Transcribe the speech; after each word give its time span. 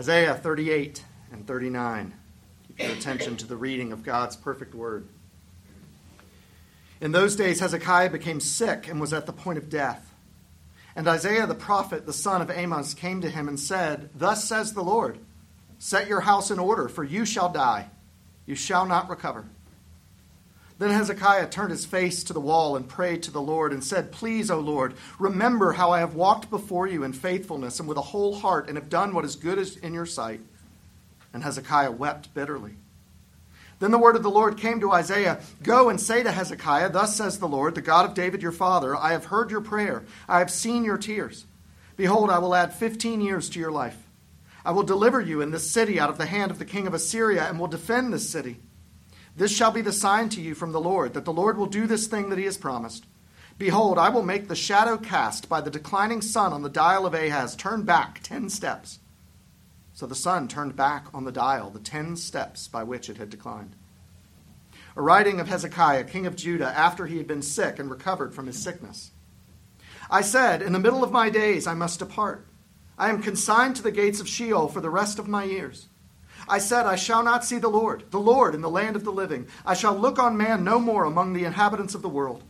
Isaiah 0.00 0.32
38 0.32 1.04
and 1.30 1.46
39. 1.46 2.14
Keep 2.68 2.78
your 2.78 2.92
attention 2.92 3.36
to 3.36 3.46
the 3.46 3.58
reading 3.58 3.92
of 3.92 4.02
God's 4.02 4.34
perfect 4.34 4.74
word. 4.74 5.06
In 7.02 7.12
those 7.12 7.36
days, 7.36 7.60
Hezekiah 7.60 8.08
became 8.08 8.40
sick 8.40 8.88
and 8.88 8.98
was 8.98 9.12
at 9.12 9.26
the 9.26 9.34
point 9.34 9.58
of 9.58 9.68
death. 9.68 10.14
And 10.96 11.06
Isaiah 11.06 11.46
the 11.46 11.54
prophet, 11.54 12.06
the 12.06 12.14
son 12.14 12.40
of 12.40 12.50
Amos, 12.50 12.94
came 12.94 13.20
to 13.20 13.28
him 13.28 13.46
and 13.46 13.60
said, 13.60 14.08
Thus 14.14 14.42
says 14.48 14.72
the 14.72 14.82
Lord, 14.82 15.18
Set 15.78 16.08
your 16.08 16.20
house 16.20 16.50
in 16.50 16.58
order, 16.58 16.88
for 16.88 17.04
you 17.04 17.26
shall 17.26 17.52
die. 17.52 17.90
You 18.46 18.54
shall 18.54 18.86
not 18.86 19.10
recover. 19.10 19.44
Then 20.80 20.92
Hezekiah 20.92 21.50
turned 21.50 21.72
his 21.72 21.84
face 21.84 22.24
to 22.24 22.32
the 22.32 22.40
wall 22.40 22.74
and 22.74 22.88
prayed 22.88 23.22
to 23.24 23.30
the 23.30 23.42
Lord 23.42 23.74
and 23.74 23.84
said, 23.84 24.10
Please, 24.10 24.50
O 24.50 24.58
Lord, 24.58 24.94
remember 25.18 25.72
how 25.72 25.90
I 25.90 25.98
have 25.98 26.14
walked 26.14 26.48
before 26.48 26.86
you 26.86 27.04
in 27.04 27.12
faithfulness 27.12 27.78
and 27.78 27.86
with 27.86 27.98
a 27.98 28.00
whole 28.00 28.34
heart 28.34 28.66
and 28.66 28.78
have 28.78 28.88
done 28.88 29.14
what 29.14 29.26
is 29.26 29.36
good 29.36 29.58
in 29.82 29.92
your 29.92 30.06
sight. 30.06 30.40
And 31.34 31.42
Hezekiah 31.42 31.90
wept 31.90 32.32
bitterly. 32.32 32.76
Then 33.78 33.90
the 33.90 33.98
word 33.98 34.16
of 34.16 34.22
the 34.22 34.30
Lord 34.30 34.56
came 34.56 34.80
to 34.80 34.90
Isaiah 34.90 35.42
Go 35.62 35.90
and 35.90 36.00
say 36.00 36.22
to 36.22 36.32
Hezekiah, 36.32 36.88
Thus 36.88 37.14
says 37.14 37.38
the 37.38 37.46
Lord, 37.46 37.74
the 37.74 37.82
God 37.82 38.06
of 38.06 38.14
David 38.14 38.40
your 38.40 38.50
father, 38.50 38.96
I 38.96 39.12
have 39.12 39.26
heard 39.26 39.50
your 39.50 39.60
prayer, 39.60 40.04
I 40.26 40.38
have 40.38 40.50
seen 40.50 40.84
your 40.84 40.96
tears. 40.96 41.44
Behold, 41.98 42.30
I 42.30 42.38
will 42.38 42.54
add 42.54 42.72
fifteen 42.72 43.20
years 43.20 43.50
to 43.50 43.60
your 43.60 43.70
life. 43.70 43.98
I 44.64 44.70
will 44.70 44.82
deliver 44.82 45.20
you 45.20 45.42
in 45.42 45.50
this 45.50 45.70
city 45.70 46.00
out 46.00 46.08
of 46.08 46.16
the 46.16 46.24
hand 46.24 46.50
of 46.50 46.58
the 46.58 46.64
king 46.64 46.86
of 46.86 46.94
Assyria, 46.94 47.46
and 47.46 47.60
will 47.60 47.66
defend 47.66 48.14
this 48.14 48.30
city. 48.30 48.60
This 49.40 49.50
shall 49.56 49.72
be 49.72 49.82
the 49.82 49.92
sign 49.92 50.28
to 50.30 50.40
you 50.40 50.54
from 50.54 50.72
the 50.72 50.80
Lord, 50.80 51.14
that 51.14 51.24
the 51.24 51.32
Lord 51.32 51.56
will 51.56 51.66
do 51.66 51.86
this 51.86 52.06
thing 52.06 52.28
that 52.28 52.38
he 52.38 52.44
has 52.44 52.56
promised. 52.56 53.06
Behold, 53.58 53.98
I 53.98 54.10
will 54.10 54.22
make 54.22 54.48
the 54.48 54.54
shadow 54.54 54.96
cast 54.96 55.48
by 55.48 55.60
the 55.60 55.70
declining 55.70 56.20
sun 56.20 56.52
on 56.52 56.62
the 56.62 56.68
dial 56.68 57.06
of 57.06 57.14
Ahaz 57.14 57.56
turn 57.56 57.82
back 57.82 58.20
ten 58.22 58.48
steps 58.48 59.00
so 60.00 60.06
the 60.06 60.14
sun 60.14 60.48
turned 60.48 60.74
back 60.74 61.08
on 61.12 61.24
the 61.24 61.32
dial 61.32 61.68
the 61.68 61.78
ten 61.78 62.16
steps 62.16 62.68
by 62.68 62.82
which 62.82 63.10
it 63.10 63.18
had 63.18 63.28
declined. 63.28 63.76
A 64.96 65.02
writing 65.02 65.40
of 65.40 65.48
Hezekiah, 65.48 66.04
king 66.04 66.26
of 66.26 66.36
Judah, 66.36 66.72
after 66.74 67.06
he 67.06 67.18
had 67.18 67.26
been 67.26 67.42
sick 67.42 67.78
and 67.78 67.90
recovered 67.90 68.34
from 68.34 68.46
his 68.46 68.60
sickness. 68.60 69.10
I 70.10 70.22
said, 70.22 70.62
In 70.62 70.72
the 70.72 70.78
middle 70.78 71.04
of 71.04 71.12
my 71.12 71.28
days 71.28 71.66
I 71.66 71.74
must 71.74 71.98
depart. 71.98 72.46
I 72.96 73.10
am 73.10 73.22
consigned 73.22 73.76
to 73.76 73.82
the 73.82 73.90
gates 73.92 74.20
of 74.20 74.28
Sheol 74.28 74.68
for 74.68 74.80
the 74.80 74.88
rest 74.88 75.18
of 75.18 75.28
my 75.28 75.44
years. 75.44 75.88
I 76.48 76.58
said, 76.58 76.86
I 76.86 76.96
shall 76.96 77.22
not 77.22 77.44
see 77.44 77.58
the 77.58 77.68
Lord, 77.68 78.04
the 78.10 78.20
Lord 78.20 78.54
in 78.54 78.60
the 78.60 78.70
land 78.70 78.96
of 78.96 79.04
the 79.04 79.12
living. 79.12 79.46
I 79.64 79.74
shall 79.74 79.94
look 79.94 80.18
on 80.18 80.36
man 80.36 80.64
no 80.64 80.78
more 80.78 81.04
among 81.04 81.32
the 81.32 81.44
inhabitants 81.44 81.94
of 81.94 82.02
the 82.02 82.08
world. 82.08 82.42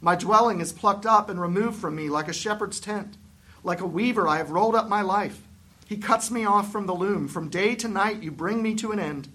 My 0.00 0.14
dwelling 0.14 0.60
is 0.60 0.72
plucked 0.72 1.06
up 1.06 1.28
and 1.28 1.40
removed 1.40 1.78
from 1.78 1.96
me 1.96 2.08
like 2.08 2.28
a 2.28 2.32
shepherd's 2.32 2.80
tent. 2.80 3.16
Like 3.64 3.80
a 3.80 3.86
weaver, 3.86 4.28
I 4.28 4.36
have 4.38 4.50
rolled 4.50 4.74
up 4.74 4.88
my 4.88 5.02
life. 5.02 5.42
He 5.86 5.96
cuts 5.96 6.30
me 6.30 6.44
off 6.44 6.70
from 6.70 6.86
the 6.86 6.94
loom. 6.94 7.28
From 7.28 7.48
day 7.48 7.74
to 7.76 7.88
night, 7.88 8.22
you 8.22 8.30
bring 8.30 8.62
me 8.62 8.74
to 8.76 8.92
an 8.92 8.98
end. 8.98 9.28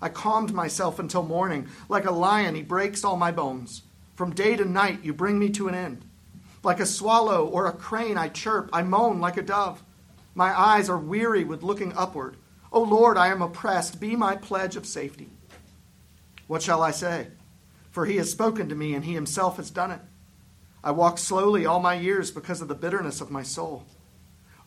I 0.00 0.08
calmed 0.08 0.52
myself 0.52 0.98
until 0.98 1.22
morning. 1.22 1.68
Like 1.88 2.04
a 2.04 2.10
lion, 2.10 2.54
he 2.54 2.62
breaks 2.62 3.04
all 3.04 3.16
my 3.16 3.32
bones. 3.32 3.82
From 4.14 4.34
day 4.34 4.56
to 4.56 4.64
night, 4.64 5.00
you 5.02 5.12
bring 5.12 5.38
me 5.38 5.50
to 5.50 5.68
an 5.68 5.74
end. 5.74 6.04
Like 6.62 6.80
a 6.80 6.86
swallow 6.86 7.46
or 7.46 7.66
a 7.66 7.72
crane, 7.72 8.18
I 8.18 8.28
chirp. 8.28 8.70
I 8.72 8.82
moan 8.82 9.20
like 9.20 9.36
a 9.36 9.42
dove. 9.42 9.82
My 10.34 10.58
eyes 10.58 10.88
are 10.90 10.98
weary 10.98 11.44
with 11.44 11.62
looking 11.62 11.92
upward. 11.94 12.36
O 12.72 12.82
Lord, 12.82 13.16
I 13.16 13.28
am 13.28 13.42
oppressed. 13.42 14.00
Be 14.00 14.16
my 14.16 14.36
pledge 14.36 14.76
of 14.76 14.86
safety. 14.86 15.30
What 16.46 16.62
shall 16.62 16.82
I 16.82 16.90
say? 16.90 17.28
For 17.90 18.06
he 18.06 18.16
has 18.16 18.30
spoken 18.30 18.68
to 18.68 18.74
me, 18.74 18.94
and 18.94 19.04
he 19.04 19.14
himself 19.14 19.56
has 19.56 19.70
done 19.70 19.90
it. 19.90 20.00
I 20.84 20.90
walk 20.90 21.18
slowly 21.18 21.66
all 21.66 21.80
my 21.80 21.94
years 21.94 22.30
because 22.30 22.60
of 22.60 22.68
the 22.68 22.74
bitterness 22.74 23.20
of 23.20 23.30
my 23.30 23.42
soul. 23.42 23.84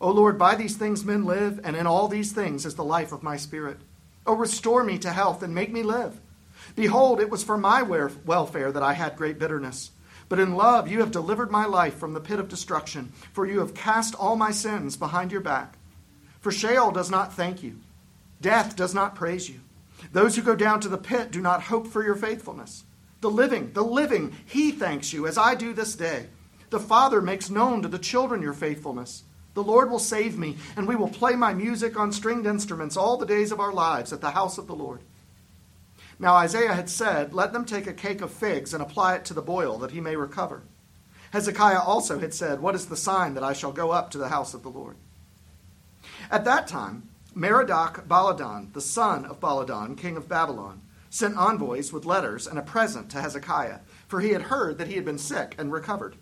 O 0.00 0.10
Lord, 0.10 0.38
by 0.38 0.54
these 0.54 0.76
things 0.76 1.04
men 1.04 1.24
live, 1.24 1.60
and 1.62 1.76
in 1.76 1.86
all 1.86 2.08
these 2.08 2.32
things 2.32 2.66
is 2.66 2.74
the 2.74 2.84
life 2.84 3.12
of 3.12 3.22
my 3.22 3.36
spirit. 3.36 3.78
O 4.26 4.34
restore 4.34 4.84
me 4.84 4.98
to 4.98 5.12
health 5.12 5.42
and 5.42 5.54
make 5.54 5.72
me 5.72 5.82
live. 5.82 6.20
Behold, 6.76 7.20
it 7.20 7.30
was 7.30 7.42
for 7.42 7.56
my 7.56 7.82
welfare 7.82 8.72
that 8.72 8.82
I 8.82 8.92
had 8.92 9.16
great 9.16 9.38
bitterness. 9.38 9.90
But 10.28 10.38
in 10.38 10.54
love 10.54 10.88
you 10.88 11.00
have 11.00 11.10
delivered 11.10 11.50
my 11.50 11.64
life 11.64 11.96
from 11.96 12.14
the 12.14 12.20
pit 12.20 12.38
of 12.38 12.48
destruction, 12.48 13.12
for 13.32 13.46
you 13.46 13.60
have 13.60 13.74
cast 13.74 14.14
all 14.14 14.36
my 14.36 14.50
sins 14.50 14.96
behind 14.96 15.32
your 15.32 15.40
back. 15.40 15.76
For 16.40 16.52
Sheol 16.52 16.92
does 16.92 17.10
not 17.10 17.34
thank 17.34 17.62
you, 17.62 17.80
death 18.40 18.76
does 18.76 18.94
not 18.94 19.14
praise 19.14 19.48
you. 19.48 19.60
Those 20.12 20.36
who 20.36 20.42
go 20.42 20.56
down 20.56 20.80
to 20.80 20.88
the 20.88 20.98
pit 20.98 21.30
do 21.30 21.40
not 21.40 21.64
hope 21.64 21.86
for 21.86 22.02
your 22.02 22.14
faithfulness. 22.14 22.84
The 23.20 23.30
living, 23.30 23.72
the 23.72 23.84
living, 23.84 24.34
he 24.46 24.70
thanks 24.72 25.12
you, 25.12 25.26
as 25.26 25.36
I 25.36 25.54
do 25.54 25.72
this 25.72 25.94
day. 25.94 26.26
The 26.70 26.80
Father 26.80 27.20
makes 27.20 27.50
known 27.50 27.82
to 27.82 27.88
the 27.88 27.98
children 27.98 28.40
your 28.40 28.54
faithfulness. 28.54 29.24
The 29.54 29.62
Lord 29.62 29.90
will 29.90 29.98
save 29.98 30.38
me, 30.38 30.56
and 30.76 30.86
we 30.86 30.96
will 30.96 31.08
play 31.08 31.34
my 31.34 31.52
music 31.52 31.98
on 31.98 32.12
stringed 32.12 32.46
instruments 32.46 32.96
all 32.96 33.16
the 33.16 33.26
days 33.26 33.52
of 33.52 33.60
our 33.60 33.72
lives 33.72 34.12
at 34.12 34.20
the 34.20 34.30
house 34.30 34.56
of 34.56 34.66
the 34.66 34.74
Lord. 34.74 35.00
Now 36.18 36.34
Isaiah 36.34 36.74
had 36.74 36.88
said, 36.88 37.34
Let 37.34 37.52
them 37.52 37.64
take 37.64 37.86
a 37.86 37.92
cake 37.92 38.20
of 38.20 38.32
figs 38.32 38.72
and 38.72 38.82
apply 38.82 39.16
it 39.16 39.24
to 39.26 39.34
the 39.34 39.42
boil, 39.42 39.78
that 39.78 39.90
he 39.90 40.00
may 40.00 40.16
recover. 40.16 40.62
Hezekiah 41.32 41.80
also 41.80 42.18
had 42.18 42.32
said, 42.32 42.60
What 42.60 42.74
is 42.74 42.86
the 42.86 42.96
sign 42.96 43.34
that 43.34 43.44
I 43.44 43.52
shall 43.52 43.72
go 43.72 43.90
up 43.90 44.10
to 44.10 44.18
the 44.18 44.28
house 44.28 44.54
of 44.54 44.62
the 44.62 44.68
Lord? 44.68 44.96
At 46.30 46.44
that 46.44 46.68
time, 46.68 47.08
Merodach 47.34 48.06
Baladan, 48.08 48.72
the 48.72 48.80
son 48.80 49.24
of 49.24 49.38
Baladan, 49.40 49.96
king 49.96 50.16
of 50.16 50.28
Babylon, 50.28 50.80
sent 51.10 51.36
envoys 51.36 51.92
with 51.92 52.04
letters 52.04 52.46
and 52.46 52.58
a 52.58 52.62
present 52.62 53.10
to 53.10 53.20
Hezekiah, 53.20 53.80
for 54.08 54.20
he 54.20 54.30
had 54.30 54.42
heard 54.42 54.78
that 54.78 54.88
he 54.88 54.94
had 54.94 55.04
been 55.04 55.18
sick 55.18 55.54
and 55.58 55.72
recovered. 55.72 56.16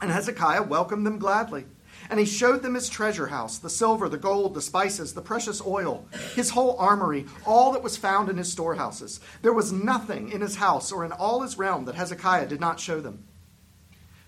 And 0.00 0.10
Hezekiah 0.10 0.62
welcomed 0.62 1.06
them 1.06 1.18
gladly. 1.18 1.64
And 2.10 2.20
he 2.20 2.26
showed 2.26 2.62
them 2.62 2.74
his 2.74 2.90
treasure 2.90 3.28
house 3.28 3.56
the 3.56 3.70
silver, 3.70 4.08
the 4.08 4.18
gold, 4.18 4.52
the 4.52 4.60
spices, 4.60 5.14
the 5.14 5.22
precious 5.22 5.62
oil, 5.64 6.06
his 6.34 6.50
whole 6.50 6.76
armory, 6.78 7.24
all 7.46 7.72
that 7.72 7.82
was 7.82 7.96
found 7.96 8.28
in 8.28 8.36
his 8.36 8.52
storehouses. 8.52 9.20
There 9.40 9.54
was 9.54 9.72
nothing 9.72 10.30
in 10.30 10.42
his 10.42 10.56
house 10.56 10.92
or 10.92 11.04
in 11.04 11.12
all 11.12 11.40
his 11.40 11.56
realm 11.56 11.86
that 11.86 11.94
Hezekiah 11.94 12.46
did 12.46 12.60
not 12.60 12.78
show 12.78 13.00
them. 13.00 13.24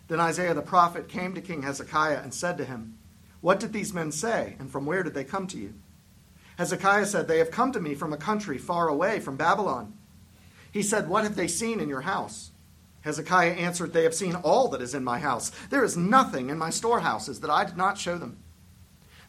Then 0.09 0.21
Isaiah 0.21 0.55
the 0.55 0.63
prophet 0.63 1.09
came 1.09 1.35
to 1.35 1.43
King 1.43 1.63
Hezekiah 1.63 2.23
and 2.23 2.33
said 2.33 2.57
to 2.57 2.65
him, 2.65 2.97
What 3.43 3.61
did 3.61 3.75
these 3.75 3.93
men 3.93 4.11
say, 4.11 4.57
and 4.59 4.71
from 4.71 4.87
where 4.87 5.03
did 5.03 5.13
they 5.13 5.25
come 5.25 5.47
to 5.49 5.59
you? 5.59 5.75
Hezekiah 6.59 7.07
said, 7.07 7.29
They 7.29 7.39
have 7.39 7.53
come 7.53 7.71
to 7.73 7.81
me 7.81 7.95
from 7.95 8.13
a 8.13 8.19
country 8.19 8.59
far 8.59 8.89
away, 8.89 9.21
from 9.21 9.37
Babylon. 9.37 9.95
He 10.73 10.83
said, 10.83 11.09
What 11.09 11.23
have 11.23 11.37
they 11.37 11.47
seen 11.47 11.79
in 11.79 11.89
your 11.89 12.01
house? 12.03 12.51
Hezekiah 13.03 13.53
answered, 13.53 13.93
They 13.93 14.03
have 14.03 14.15
seen 14.15 14.35
all 14.35 14.69
that 14.69 14.83
is 14.83 14.93
in 14.93 15.05
my 15.05 15.21
house. 15.21 15.51
There 15.71 15.85
is 15.85 15.97
nothing 15.97 16.51
in 16.51 16.59
my 16.59 16.71
storehouses 16.71 17.41
that 17.41 17.51
I 17.51 17.65
did 17.65 17.77
not 17.77 17.97
show 17.97 18.19
them. 18.19 18.39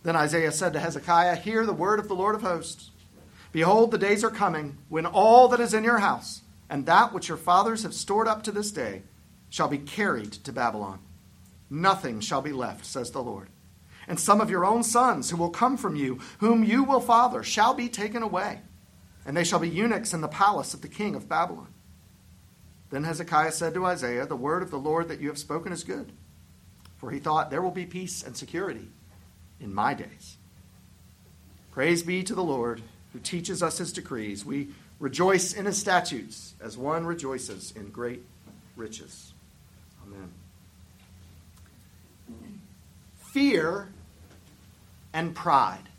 Then 0.01 0.15
Isaiah 0.15 0.51
said 0.51 0.73
to 0.73 0.79
Hezekiah, 0.79 1.35
Hear 1.35 1.67
the 1.67 1.73
word 1.73 1.99
of 1.99 2.07
the 2.07 2.15
Lord 2.15 2.33
of 2.33 2.41
hosts. 2.41 2.89
Behold, 3.51 3.91
the 3.91 3.99
days 3.99 4.23
are 4.23 4.31
coming 4.31 4.79
when 4.89 5.05
all 5.05 5.47
that 5.49 5.59
is 5.59 5.73
in 5.73 5.83
your 5.83 5.99
house, 5.99 6.41
and 6.67 6.87
that 6.87 7.13
which 7.13 7.27
your 7.27 7.37
fathers 7.37 7.83
have 7.83 7.93
stored 7.93 8.27
up 8.27 8.41
to 8.43 8.51
this 8.51 8.71
day, 8.71 9.03
shall 9.49 9.67
be 9.67 9.77
carried 9.77 10.31
to 10.31 10.51
Babylon. 10.51 10.99
Nothing 11.69 12.21
shall 12.21 12.41
be 12.41 12.51
left, 12.51 12.85
says 12.85 13.11
the 13.11 13.21
Lord. 13.21 13.49
And 14.09 14.19
some 14.19 14.41
of 14.41 14.49
your 14.49 14.65
own 14.65 14.81
sons 14.83 15.29
who 15.29 15.37
will 15.37 15.51
come 15.51 15.77
from 15.77 15.95
you, 15.95 16.19
whom 16.39 16.63
you 16.63 16.83
will 16.83 16.99
father, 16.99 17.43
shall 17.43 17.75
be 17.75 17.87
taken 17.87 18.23
away, 18.23 18.59
and 19.23 19.37
they 19.37 19.43
shall 19.43 19.59
be 19.59 19.69
eunuchs 19.69 20.15
in 20.15 20.21
the 20.21 20.27
palace 20.27 20.73
of 20.73 20.81
the 20.81 20.87
king 20.87 21.15
of 21.15 21.29
Babylon. 21.29 21.67
Then 22.89 23.03
Hezekiah 23.03 23.51
said 23.51 23.75
to 23.75 23.85
Isaiah, 23.85 24.25
The 24.25 24.35
word 24.35 24.63
of 24.63 24.71
the 24.71 24.79
Lord 24.79 25.09
that 25.09 25.21
you 25.21 25.27
have 25.27 25.37
spoken 25.37 25.71
is 25.71 25.83
good. 25.83 26.11
For 26.97 27.11
he 27.11 27.19
thought, 27.19 27.51
There 27.51 27.61
will 27.61 27.69
be 27.69 27.85
peace 27.85 28.23
and 28.23 28.35
security 28.35 28.87
in 29.59 29.73
my 29.73 29.93
days. 29.93 30.37
Praise 31.71 32.01
be 32.01 32.23
to 32.23 32.33
the 32.33 32.43
Lord 32.43 32.81
who 33.13 33.19
teaches 33.19 33.61
us 33.61 33.77
his 33.77 33.93
decrees. 33.93 34.43
We 34.43 34.69
rejoice 34.99 35.53
in 35.53 35.65
his 35.65 35.77
statutes 35.77 36.55
as 36.59 36.79
one 36.79 37.05
rejoices 37.05 37.73
in 37.75 37.91
great 37.91 38.23
riches. 38.75 39.33
Amen. 40.03 40.31
Fear 43.19 43.89
and 45.13 45.35
pride. 45.35 45.89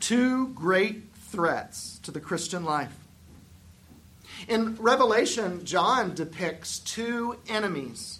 Two 0.00 0.48
great 0.48 1.04
threats 1.14 1.98
to 2.02 2.10
the 2.10 2.20
Christian 2.20 2.64
life. 2.64 2.94
In 4.48 4.76
Revelation, 4.76 5.64
John 5.64 6.14
depicts 6.14 6.78
two 6.78 7.36
enemies 7.48 8.18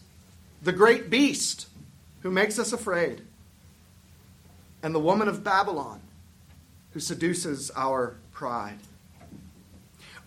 the 0.62 0.72
great 0.72 1.10
beast, 1.10 1.66
who 2.20 2.30
makes 2.30 2.56
us 2.56 2.72
afraid, 2.72 3.20
and 4.80 4.94
the 4.94 5.00
woman 5.00 5.26
of 5.26 5.42
Babylon, 5.42 6.00
who 6.92 7.00
seduces 7.00 7.72
our 7.74 8.14
pride. 8.32 8.78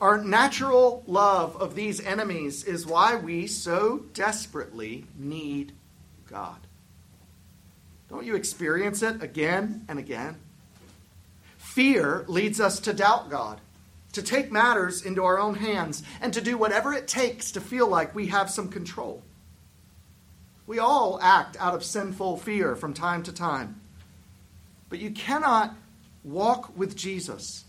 Our 0.02 0.22
natural 0.22 1.04
love 1.08 1.56
of 1.56 1.74
these 1.74 2.02
enemies 2.02 2.66
is 2.66 2.86
why 2.86 3.16
we 3.16 3.48
so 3.48 4.00
desperately 4.14 5.06
need 5.18 5.72
God. 6.30 6.65
Don't 8.10 8.26
you 8.26 8.36
experience 8.36 9.02
it 9.02 9.22
again 9.22 9.86
and 9.88 10.00
again? 10.00 10.38
Fear 11.58 12.26
leads 12.28 12.60
us 12.60 12.80
to 12.82 12.94
doubt 12.94 13.30
God 13.30 13.60
to 14.16 14.24
take 14.24 14.50
matters 14.50 15.02
into 15.02 15.26
our 15.26 15.38
own 15.38 15.56
hands, 15.56 16.02
and 16.22 16.34
to 16.34 16.40
do 16.40 16.58
whatever 16.58 16.94
it 16.94 17.06
takes 17.06 17.52
to 17.52 17.60
feel 17.60 17.86
like 17.86 18.16
we 18.16 18.28
have 18.28 18.50
some 18.50 18.70
control. 18.70 19.22
We 20.66 20.80
all 20.80 21.20
act 21.22 21.58
out 21.60 21.76
of 21.76 21.84
sinful 21.84 22.38
fear 22.38 22.78
from 22.78 22.94
time 22.94 23.24
to 23.24 23.34
time. 23.34 23.82
But 24.88 25.00
you 25.00 25.12
cannot 25.12 25.76
walk 26.24 26.76
with 26.78 26.96
Jesus 26.96 27.66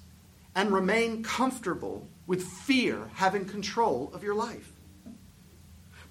and 0.54 0.70
remain 0.70 1.24
comfortable 1.24 2.06
with 2.28 2.44
fear 2.44 3.10
having 3.14 3.44
control 3.44 4.12
of 4.14 4.22
your 4.22 4.34
life. 4.36 4.70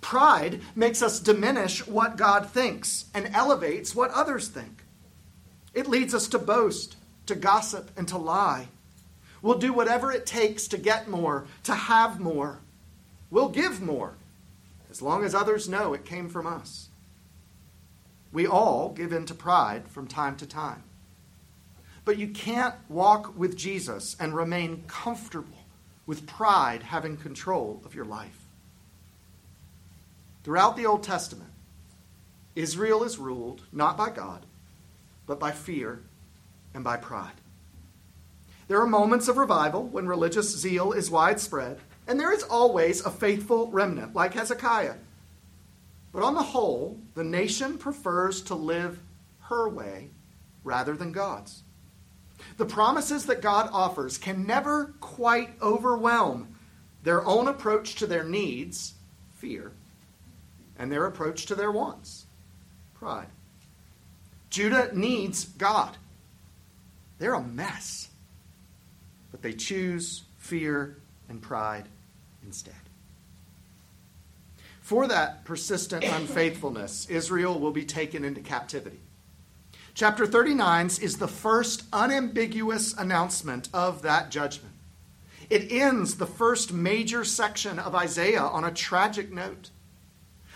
Pride 0.05 0.61
makes 0.75 1.01
us 1.01 1.19
diminish 1.19 1.87
what 1.87 2.15
God 2.15 2.47
thinks 2.47 3.05
and 3.15 3.33
elevates 3.33 3.95
what 3.95 4.11
others 4.11 4.47
think. 4.47 4.83
It 5.73 5.89
leads 5.89 6.13
us 6.13 6.27
to 6.27 6.37
boast, 6.37 6.95
to 7.25 7.33
gossip, 7.33 7.89
and 7.97 8.07
to 8.09 8.17
lie. 8.19 8.67
We'll 9.41 9.57
do 9.57 9.73
whatever 9.73 10.11
it 10.11 10.27
takes 10.27 10.67
to 10.67 10.77
get 10.77 11.09
more, 11.09 11.47
to 11.63 11.73
have 11.73 12.19
more. 12.19 12.59
We'll 13.31 13.49
give 13.49 13.81
more, 13.81 14.13
as 14.91 15.01
long 15.01 15.23
as 15.23 15.33
others 15.33 15.67
know 15.67 15.95
it 15.95 16.05
came 16.05 16.29
from 16.29 16.45
us. 16.45 16.89
We 18.31 18.45
all 18.45 18.89
give 18.89 19.11
in 19.11 19.25
to 19.25 19.33
pride 19.33 19.87
from 19.87 20.05
time 20.05 20.35
to 20.37 20.45
time. 20.45 20.83
But 22.05 22.19
you 22.19 22.27
can't 22.27 22.75
walk 22.89 23.35
with 23.35 23.57
Jesus 23.57 24.15
and 24.19 24.35
remain 24.35 24.83
comfortable 24.85 25.65
with 26.05 26.27
pride 26.27 26.83
having 26.83 27.17
control 27.17 27.81
of 27.83 27.95
your 27.95 28.05
life. 28.05 28.44
Throughout 30.45 30.77
the 30.77 30.85
Old 30.85 31.01
Testament, 31.01 31.49
Israel 32.55 33.03
is 33.03 33.17
ruled 33.17 33.63
not 33.71 33.97
by 33.97 34.11
God, 34.11 34.45
but 35.25 35.39
by 35.39 35.49
fear 35.49 36.03
and 36.75 36.83
by 36.83 36.97
pride. 36.97 37.33
There 38.67 38.79
are 38.79 38.85
moments 38.85 39.27
of 39.27 39.37
revival 39.37 39.87
when 39.87 40.07
religious 40.07 40.55
zeal 40.55 40.91
is 40.91 41.09
widespread, 41.09 41.79
and 42.07 42.19
there 42.19 42.31
is 42.31 42.43
always 42.43 43.03
a 43.03 43.09
faithful 43.09 43.71
remnant, 43.71 44.13
like 44.13 44.35
Hezekiah. 44.35 44.97
But 46.13 46.21
on 46.21 46.35
the 46.35 46.43
whole, 46.43 46.99
the 47.15 47.23
nation 47.23 47.79
prefers 47.79 48.43
to 48.43 48.53
live 48.53 48.99
her 49.45 49.67
way 49.67 50.09
rather 50.63 50.95
than 50.95 51.11
God's. 51.11 51.63
The 52.57 52.65
promises 52.67 53.25
that 53.25 53.41
God 53.41 53.67
offers 53.73 54.19
can 54.19 54.45
never 54.45 54.93
quite 54.99 55.59
overwhelm 55.59 56.55
their 57.01 57.25
own 57.25 57.47
approach 57.47 57.95
to 57.95 58.05
their 58.05 58.23
needs, 58.23 58.93
fear, 59.33 59.71
and 60.77 60.91
their 60.91 61.05
approach 61.05 61.45
to 61.47 61.55
their 61.55 61.71
wants, 61.71 62.25
pride. 62.93 63.27
Judah 64.49 64.89
needs 64.93 65.45
God. 65.45 65.97
They're 67.19 67.33
a 67.33 67.41
mess. 67.41 68.09
But 69.31 69.41
they 69.41 69.53
choose 69.53 70.23
fear 70.37 70.97
and 71.27 71.41
pride 71.41 71.85
instead. 72.43 72.73
For 74.81 75.07
that 75.07 75.45
persistent 75.45 76.03
unfaithfulness, 76.05 77.09
Israel 77.09 77.59
will 77.59 77.71
be 77.71 77.85
taken 77.85 78.23
into 78.23 78.41
captivity. 78.41 78.99
Chapter 79.93 80.25
39 80.27 80.87
is 81.01 81.17
the 81.17 81.27
first 81.27 81.85
unambiguous 81.93 82.93
announcement 82.93 83.69
of 83.73 84.01
that 84.03 84.29
judgment. 84.29 84.73
It 85.49 85.71
ends 85.71 86.15
the 86.15 86.25
first 86.25 86.73
major 86.73 87.23
section 87.23 87.79
of 87.79 87.95
Isaiah 87.95 88.41
on 88.41 88.63
a 88.63 88.71
tragic 88.71 89.31
note. 89.31 89.69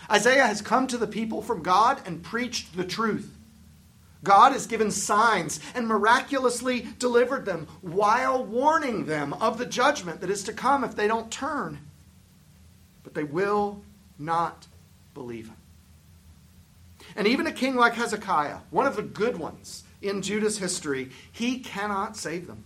Isaiah 0.08 0.46
has 0.46 0.62
come 0.62 0.86
to 0.86 0.96
the 0.96 1.06
people 1.06 1.42
from 1.42 1.62
God 1.62 2.00
and 2.06 2.22
preached 2.22 2.76
the 2.76 2.84
truth. 2.84 3.36
God 4.22 4.52
has 4.52 4.66
given 4.66 4.90
signs 4.90 5.60
and 5.74 5.88
miraculously 5.88 6.86
delivered 6.98 7.44
them 7.44 7.66
while 7.80 8.44
warning 8.44 9.06
them 9.06 9.32
of 9.34 9.58
the 9.58 9.66
judgment 9.66 10.20
that 10.20 10.30
is 10.30 10.44
to 10.44 10.52
come 10.52 10.84
if 10.84 10.94
they 10.94 11.08
don't 11.08 11.30
turn. 11.30 11.78
But 13.02 13.14
they 13.14 13.24
will 13.24 13.82
not 14.18 14.66
believe 15.14 15.48
him. 15.48 15.56
And 17.16 17.26
even 17.26 17.46
a 17.46 17.52
king 17.52 17.76
like 17.76 17.94
Hezekiah, 17.94 18.58
one 18.70 18.86
of 18.86 18.96
the 18.96 19.02
good 19.02 19.38
ones 19.38 19.84
in 20.02 20.22
Judah's 20.22 20.58
history, 20.58 21.10
he 21.32 21.58
cannot 21.58 22.16
save 22.16 22.46
them. 22.46 22.64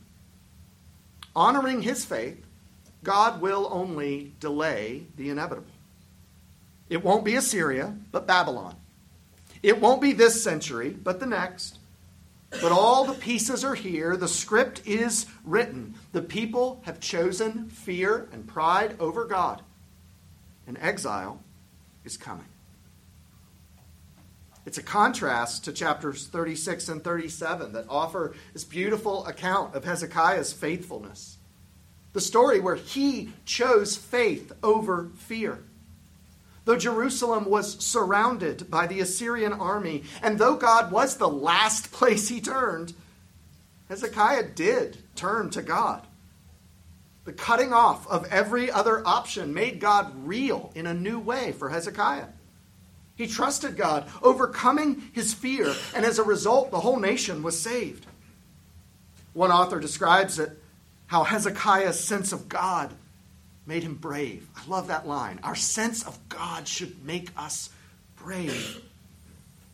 Honoring 1.36 1.82
his 1.82 2.04
faith, 2.04 2.44
God 3.02 3.40
will 3.40 3.68
only 3.70 4.32
delay 4.40 5.06
the 5.16 5.30
inevitable. 5.30 5.70
It 6.94 7.02
won't 7.02 7.24
be 7.24 7.34
Assyria, 7.34 7.92
but 8.12 8.24
Babylon. 8.24 8.76
It 9.64 9.80
won't 9.80 10.00
be 10.00 10.12
this 10.12 10.44
century, 10.44 10.90
but 10.90 11.18
the 11.18 11.26
next. 11.26 11.80
But 12.50 12.70
all 12.70 13.04
the 13.04 13.14
pieces 13.14 13.64
are 13.64 13.74
here. 13.74 14.16
The 14.16 14.28
script 14.28 14.82
is 14.86 15.26
written. 15.42 15.96
The 16.12 16.22
people 16.22 16.82
have 16.84 17.00
chosen 17.00 17.68
fear 17.68 18.28
and 18.30 18.46
pride 18.46 18.94
over 19.00 19.24
God. 19.24 19.62
And 20.68 20.78
exile 20.80 21.42
is 22.04 22.16
coming. 22.16 22.46
It's 24.64 24.78
a 24.78 24.82
contrast 24.82 25.64
to 25.64 25.72
chapters 25.72 26.28
36 26.28 26.88
and 26.90 27.02
37 27.02 27.72
that 27.72 27.86
offer 27.88 28.36
this 28.52 28.62
beautiful 28.62 29.26
account 29.26 29.74
of 29.74 29.84
Hezekiah's 29.84 30.52
faithfulness. 30.52 31.38
The 32.12 32.20
story 32.20 32.60
where 32.60 32.76
he 32.76 33.32
chose 33.44 33.96
faith 33.96 34.52
over 34.62 35.10
fear. 35.16 35.64
Though 36.64 36.76
Jerusalem 36.76 37.44
was 37.44 37.84
surrounded 37.84 38.70
by 38.70 38.86
the 38.86 39.00
Assyrian 39.00 39.52
army, 39.52 40.04
and 40.22 40.38
though 40.38 40.56
God 40.56 40.90
was 40.90 41.16
the 41.16 41.28
last 41.28 41.92
place 41.92 42.28
he 42.28 42.40
turned, 42.40 42.94
Hezekiah 43.88 44.50
did 44.54 44.98
turn 45.14 45.50
to 45.50 45.62
God. 45.62 46.06
The 47.24 47.32
cutting 47.32 47.72
off 47.72 48.06
of 48.08 48.26
every 48.30 48.70
other 48.70 49.06
option 49.06 49.52
made 49.52 49.80
God 49.80 50.26
real 50.26 50.72
in 50.74 50.86
a 50.86 50.94
new 50.94 51.18
way 51.18 51.52
for 51.52 51.68
Hezekiah. 51.68 52.28
He 53.16 53.26
trusted 53.26 53.76
God, 53.76 54.08
overcoming 54.22 55.10
his 55.12 55.32
fear, 55.32 55.72
and 55.94 56.04
as 56.04 56.18
a 56.18 56.24
result, 56.24 56.70
the 56.70 56.80
whole 56.80 56.98
nation 56.98 57.42
was 57.42 57.60
saved. 57.60 58.06
One 59.34 59.52
author 59.52 59.80
describes 59.80 60.38
it 60.38 60.50
how 61.06 61.24
Hezekiah's 61.24 62.02
sense 62.02 62.32
of 62.32 62.48
God 62.48 62.92
made 63.66 63.82
him 63.82 63.94
brave. 63.94 64.46
I 64.56 64.66
love 64.68 64.88
that 64.88 65.06
line. 65.06 65.40
Our 65.42 65.54
sense 65.54 66.06
of 66.06 66.18
God 66.28 66.68
should 66.68 67.04
make 67.04 67.30
us 67.36 67.70
brave. 68.16 68.82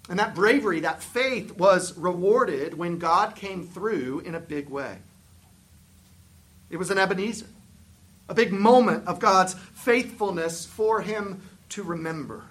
And 0.09 0.19
that 0.19 0.35
bravery, 0.35 0.81
that 0.81 1.03
faith, 1.03 1.57
was 1.57 1.97
rewarded 1.97 2.77
when 2.77 2.99
God 2.99 3.37
came 3.37 3.67
through 3.67 4.21
in 4.21 4.35
a 4.35 4.41
big 4.41 4.69
way. 4.69 4.99
It 6.69 6.77
was 6.77 6.91
an 6.91 6.99
Ebenezer, 6.99 7.47
a 8.29 8.35
big 8.35 8.53
moment 8.53 9.07
of 9.07 9.19
God's 9.19 9.55
faithfulness 9.55 10.67
for 10.67 11.01
him 11.01 11.43
to 11.71 11.83
remember. 11.83 12.45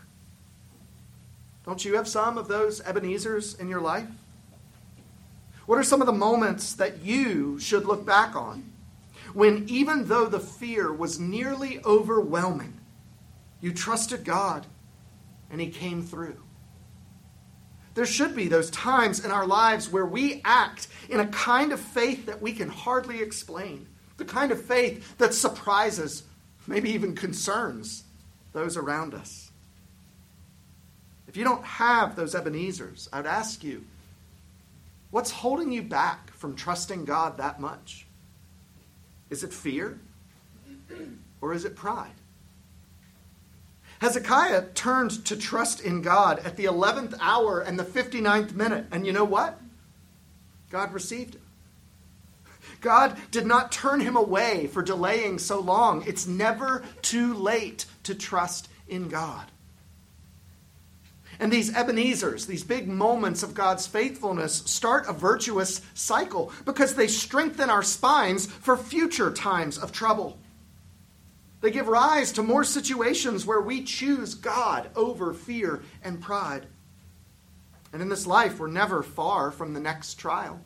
Don't 1.65 1.83
you 1.83 1.95
have 1.95 2.07
some 2.07 2.37
of 2.37 2.47
those 2.47 2.81
Ebenezers 2.81 3.59
in 3.59 3.67
your 3.67 3.81
life? 3.81 4.07
What 5.65 5.77
are 5.77 5.83
some 5.83 6.01
of 6.01 6.07
the 6.07 6.13
moments 6.13 6.73
that 6.73 7.03
you 7.03 7.59
should 7.59 7.85
look 7.85 8.05
back 8.05 8.35
on 8.35 8.63
when, 9.33 9.65
even 9.67 10.07
though 10.07 10.25
the 10.25 10.39
fear 10.39 10.91
was 10.91 11.19
nearly 11.19 11.83
overwhelming, 11.85 12.79
you 13.61 13.73
trusted 13.73 14.23
God 14.23 14.65
and 15.49 15.59
He 15.59 15.69
came 15.69 16.01
through? 16.01 16.37
There 17.95 18.05
should 18.05 18.35
be 18.35 18.47
those 18.47 18.69
times 18.71 19.25
in 19.25 19.31
our 19.31 19.45
lives 19.45 19.91
where 19.91 20.05
we 20.05 20.41
act 20.45 20.87
in 21.09 21.19
a 21.19 21.27
kind 21.27 21.71
of 21.71 21.79
faith 21.79 22.27
that 22.27 22.41
we 22.41 22.53
can 22.53 22.69
hardly 22.69 23.21
explain, 23.21 23.87
the 24.17 24.25
kind 24.25 24.51
of 24.51 24.63
faith 24.63 25.17
that 25.17 25.33
surprises, 25.33 26.23
maybe 26.67 26.91
even 26.91 27.15
concerns 27.15 28.03
those 28.53 28.77
around 28.77 29.13
us. 29.13 29.51
If 31.27 31.37
you 31.37 31.43
don't 31.43 31.63
have 31.63 32.15
those 32.15 32.33
Ebenezers, 32.33 33.09
I'd 33.13 33.27
ask 33.27 33.63
you, 33.63 33.83
what's 35.11 35.31
holding 35.31 35.71
you 35.71 35.83
back 35.83 36.31
from 36.31 36.55
trusting 36.55 37.05
God 37.05 37.37
that 37.37 37.59
much? 37.59 38.07
Is 39.29 39.43
it 39.43 39.53
fear? 39.53 39.99
Or 41.41 41.53
is 41.53 41.65
it 41.65 41.75
pride? 41.75 42.11
Hezekiah 44.01 44.67
turned 44.73 45.25
to 45.25 45.35
trust 45.35 45.81
in 45.81 46.01
God 46.01 46.39
at 46.39 46.55
the 46.55 46.65
11th 46.65 47.17
hour 47.19 47.59
and 47.59 47.77
the 47.77 47.83
59th 47.83 48.53
minute. 48.53 48.85
And 48.91 49.05
you 49.05 49.11
know 49.11 49.25
what? 49.25 49.59
God 50.69 50.93
received 50.93 51.35
him. 51.35 51.41
God 52.81 53.17
did 53.31 53.45
not 53.45 53.71
turn 53.71 53.99
him 53.99 54.15
away 54.15 54.67
for 54.67 54.81
delaying 54.81 55.37
so 55.37 55.59
long. 55.59 56.03
It's 56.07 56.27
never 56.27 56.83
too 57.01 57.33
late 57.33 57.85
to 58.03 58.15
trust 58.15 58.69
in 58.87 59.09
God. 59.09 59.45
And 61.39 61.51
these 61.51 61.73
Ebenezers, 61.73 62.45
these 62.45 62.65
big 62.65 62.87
moments 62.87 63.43
of 63.43 63.53
God's 63.53 63.87
faithfulness, 63.87 64.57
start 64.65 65.07
a 65.07 65.13
virtuous 65.13 65.81
cycle 65.93 66.51
because 66.65 66.95
they 66.95 67.07
strengthen 67.07 67.69
our 67.69 67.83
spines 67.83 68.45
for 68.45 68.75
future 68.75 69.31
times 69.31 69.77
of 69.77 69.93
trouble. 69.93 70.37
They 71.61 71.71
give 71.71 71.87
rise 71.87 72.33
to 72.33 72.43
more 72.43 72.65
situations 72.65 73.45
where 73.45 73.61
we 73.61 73.83
choose 73.83 74.33
God 74.33 74.89
over 74.95 75.33
fear 75.33 75.81
and 76.03 76.21
pride. 76.21 76.65
And 77.93 78.01
in 78.01 78.09
this 78.09 78.27
life, 78.27 78.59
we're 78.59 78.67
never 78.67 79.01
far 79.01 79.49
from 79.49 79.73
the 79.73 79.79
next 79.79 80.15
trial. 80.15 80.59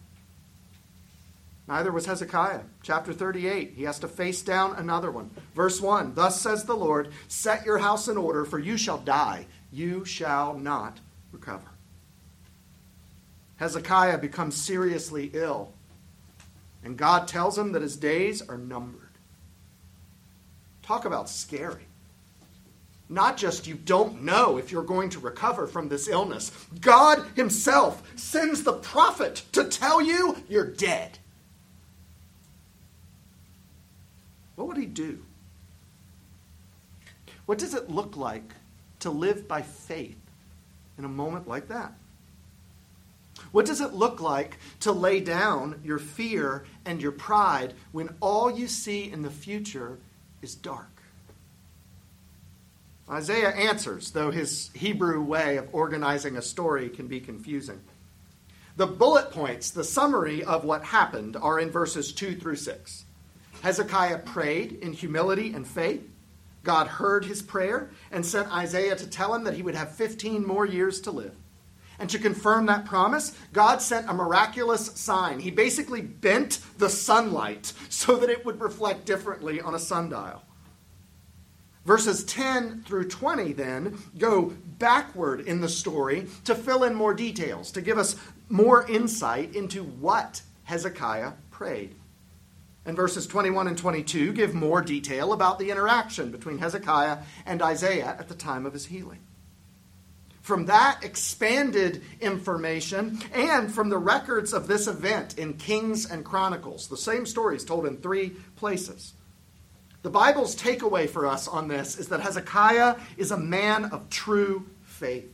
Neither 1.68 1.92
was 1.92 2.06
Hezekiah. 2.06 2.62
Chapter 2.82 3.14
38, 3.14 3.74
he 3.76 3.84
has 3.84 4.00
to 4.00 4.08
face 4.08 4.42
down 4.42 4.76
another 4.76 5.10
one. 5.10 5.32
Verse 5.56 5.80
1 5.80 6.14
Thus 6.16 6.42
says 6.42 6.66
the 6.66 6.76
Lord, 6.76 7.10
Set 7.28 7.66
your 7.66 7.78
house 7.78 8.08
in 8.08 8.18
order, 8.18 8.44
for 8.44 8.60
you 8.60 8.76
shall 8.76 8.98
die 8.98 9.46
you 9.74 10.06
shall 10.06 10.54
not 10.54 11.00
recover. 11.32 11.68
Hezekiah 13.58 14.20
becomes 14.20 14.56
seriously 14.56 15.32
ill. 15.34 15.74
And 16.84 16.98
God 16.98 17.28
tells 17.28 17.58
him 17.58 17.72
that 17.72 17.82
his 17.82 17.96
days 17.96 18.42
are 18.42 18.58
numbered. 18.58 19.00
Talk 20.84 21.06
about 21.06 21.30
scary. 21.30 21.88
Not 23.10 23.38
just 23.38 23.68
you 23.68 23.76
don't 23.76 24.24
know 24.24 24.58
if 24.58 24.72
you're 24.72 24.84
going 24.84 25.10
to 25.12 25.20
recover 25.20 25.66
from 25.66 25.88
this 25.88 26.08
illness. 26.08 26.52
God 26.82 27.26
Himself 27.36 28.04
sends 28.16 28.64
the 28.64 28.74
prophet 28.74 29.44
to 29.54 29.64
tell 29.66 30.02
you 30.02 30.38
you're 30.50 30.70
dead. 30.70 31.20
What 34.56 34.68
would 34.68 34.78
He 34.78 34.86
do? 34.86 35.24
What 37.46 37.58
does 37.58 37.74
it 37.74 37.90
look 37.90 38.16
like 38.18 38.54
to 39.04 39.12
live 39.12 39.48
by 39.48 39.62
faith 39.62 40.20
in 40.98 41.06
a 41.06 41.10
moment 41.10 41.48
like 41.48 41.70
that? 41.70 41.94
What 43.52 43.66
does 43.66 43.82
it 43.82 43.94
look 43.94 44.20
like 44.20 44.58
to 44.82 44.92
lay 44.92 45.20
down 45.20 45.82
your 45.84 46.00
fear 46.00 46.66
and 46.86 47.02
your 47.02 47.12
pride 47.12 47.74
when 47.92 48.16
all 48.20 48.52
you 48.52 48.68
see 48.68 49.12
in 49.12 49.22
the 49.22 49.30
future 49.30 50.00
is 50.42 50.56
dark? 50.56 50.90
Isaiah 53.10 53.50
answers, 53.50 54.12
though 54.12 54.32
his 54.32 54.70
Hebrew 54.74 55.22
way 55.22 55.58
of 55.58 55.70
organizing 55.74 56.38
a 56.38 56.42
story 56.42 56.90
can 56.90 57.08
be 57.08 57.20
confusing. 57.20 57.82
The 58.76 58.88
bullet 58.88 59.32
points, 59.32 59.72
the 59.72 59.84
summary 59.84 60.44
of 60.44 60.64
what 60.64 60.84
happened, 60.84 61.36
are 61.36 61.60
in 61.60 61.70
verses 61.70 62.12
2 62.12 62.38
through 62.38 62.56
6. 62.56 63.06
Hezekiah 63.62 64.20
prayed 64.20 64.72
in 64.82 64.94
humility 64.94 65.54
and 65.54 65.68
faith. 65.68 66.10
God 66.64 66.88
heard 66.88 67.26
his 67.26 67.42
prayer 67.42 67.90
and 68.12 68.26
sent 68.26 68.52
Isaiah 68.52 68.96
to 68.96 69.08
tell 69.08 69.34
him 69.34 69.44
that 69.44 69.56
he 69.56 69.62
would 69.62 69.76
have 69.76 69.96
15 69.96 70.46
more 70.46 70.66
years 70.66 71.02
to 71.02 71.12
live. 71.12 71.36
And 72.00 72.10
to 72.10 72.20
confirm 72.20 72.66
that 72.66 72.86
promise, 72.86 73.38
God 73.52 73.82
sent 73.82 74.10
a 74.10 74.14
miraculous 74.14 74.88
sign. 74.96 75.40
He 75.40 75.52
basically 75.52 76.02
bent 76.02 76.60
the 76.78 76.90
sunlight 76.90 77.74
so 77.90 78.16
that 78.18 78.30
it 78.30 78.46
would 78.46 78.60
reflect 78.60 79.06
differently 79.06 79.62
on 79.62 79.76
a 79.76 79.80
sundial. 79.80 80.42
Verses 81.86 82.24
10 82.24 82.84
through 82.88 83.10
20 83.10 83.54
then 83.54 83.98
go 84.18 84.54
backward 84.80 85.42
in 85.42 85.60
the 85.60 85.70
story 85.70 86.28
to 86.46 86.56
fill 86.56 86.84
in 86.84 86.96
more 86.96 87.14
details, 87.14 87.72
to 87.72 87.82
give 87.82 87.98
us 87.98 88.16
more 88.50 88.90
insight 88.90 89.54
into 89.54 89.84
what 89.84 90.42
Hezekiah 90.64 91.34
prayed. 91.52 91.96
And 92.86 92.98
verses 92.98 93.28
21 93.28 93.68
and 93.68 93.78
22 93.78 94.34
give 94.34 94.54
more 94.54 94.82
detail 94.82 95.32
about 95.32 95.58
the 95.58 95.72
interaction 95.72 96.32
between 96.32 96.58
Hezekiah 96.58 97.20
and 97.46 97.62
Isaiah 97.62 98.16
at 98.20 98.28
the 98.28 98.36
time 98.36 98.66
of 98.66 98.74
his 98.74 98.88
healing. 98.88 99.20
From 100.42 100.66
that 100.66 101.00
expanded 101.04 102.02
information 102.20 103.20
and 103.34 103.74
from 103.74 103.90
the 103.90 103.98
records 103.98 104.52
of 104.52 104.68
this 104.68 104.88
event 104.88 105.38
in 105.38 105.54
Kings 105.54 106.10
and 106.10 106.26
Chronicles, 106.26 106.90
the 106.90 106.98
same 106.98 107.26
story 107.26 107.56
is 107.56 107.64
told 107.64 107.86
in 107.86 107.96
three 107.96 108.32
places. 108.58 109.14
The 110.02 110.10
Bible's 110.10 110.54
takeaway 110.54 111.10
for 111.10 111.26
us 111.26 111.48
on 111.48 111.70
this 111.70 111.98
is 111.98 112.10
that 112.10 112.20
Hezekiah 112.20 112.98
is 113.16 113.32
a 113.32 113.38
man 113.38 113.86
of 113.86 114.10
true 114.10 114.66
faith. 114.84 115.34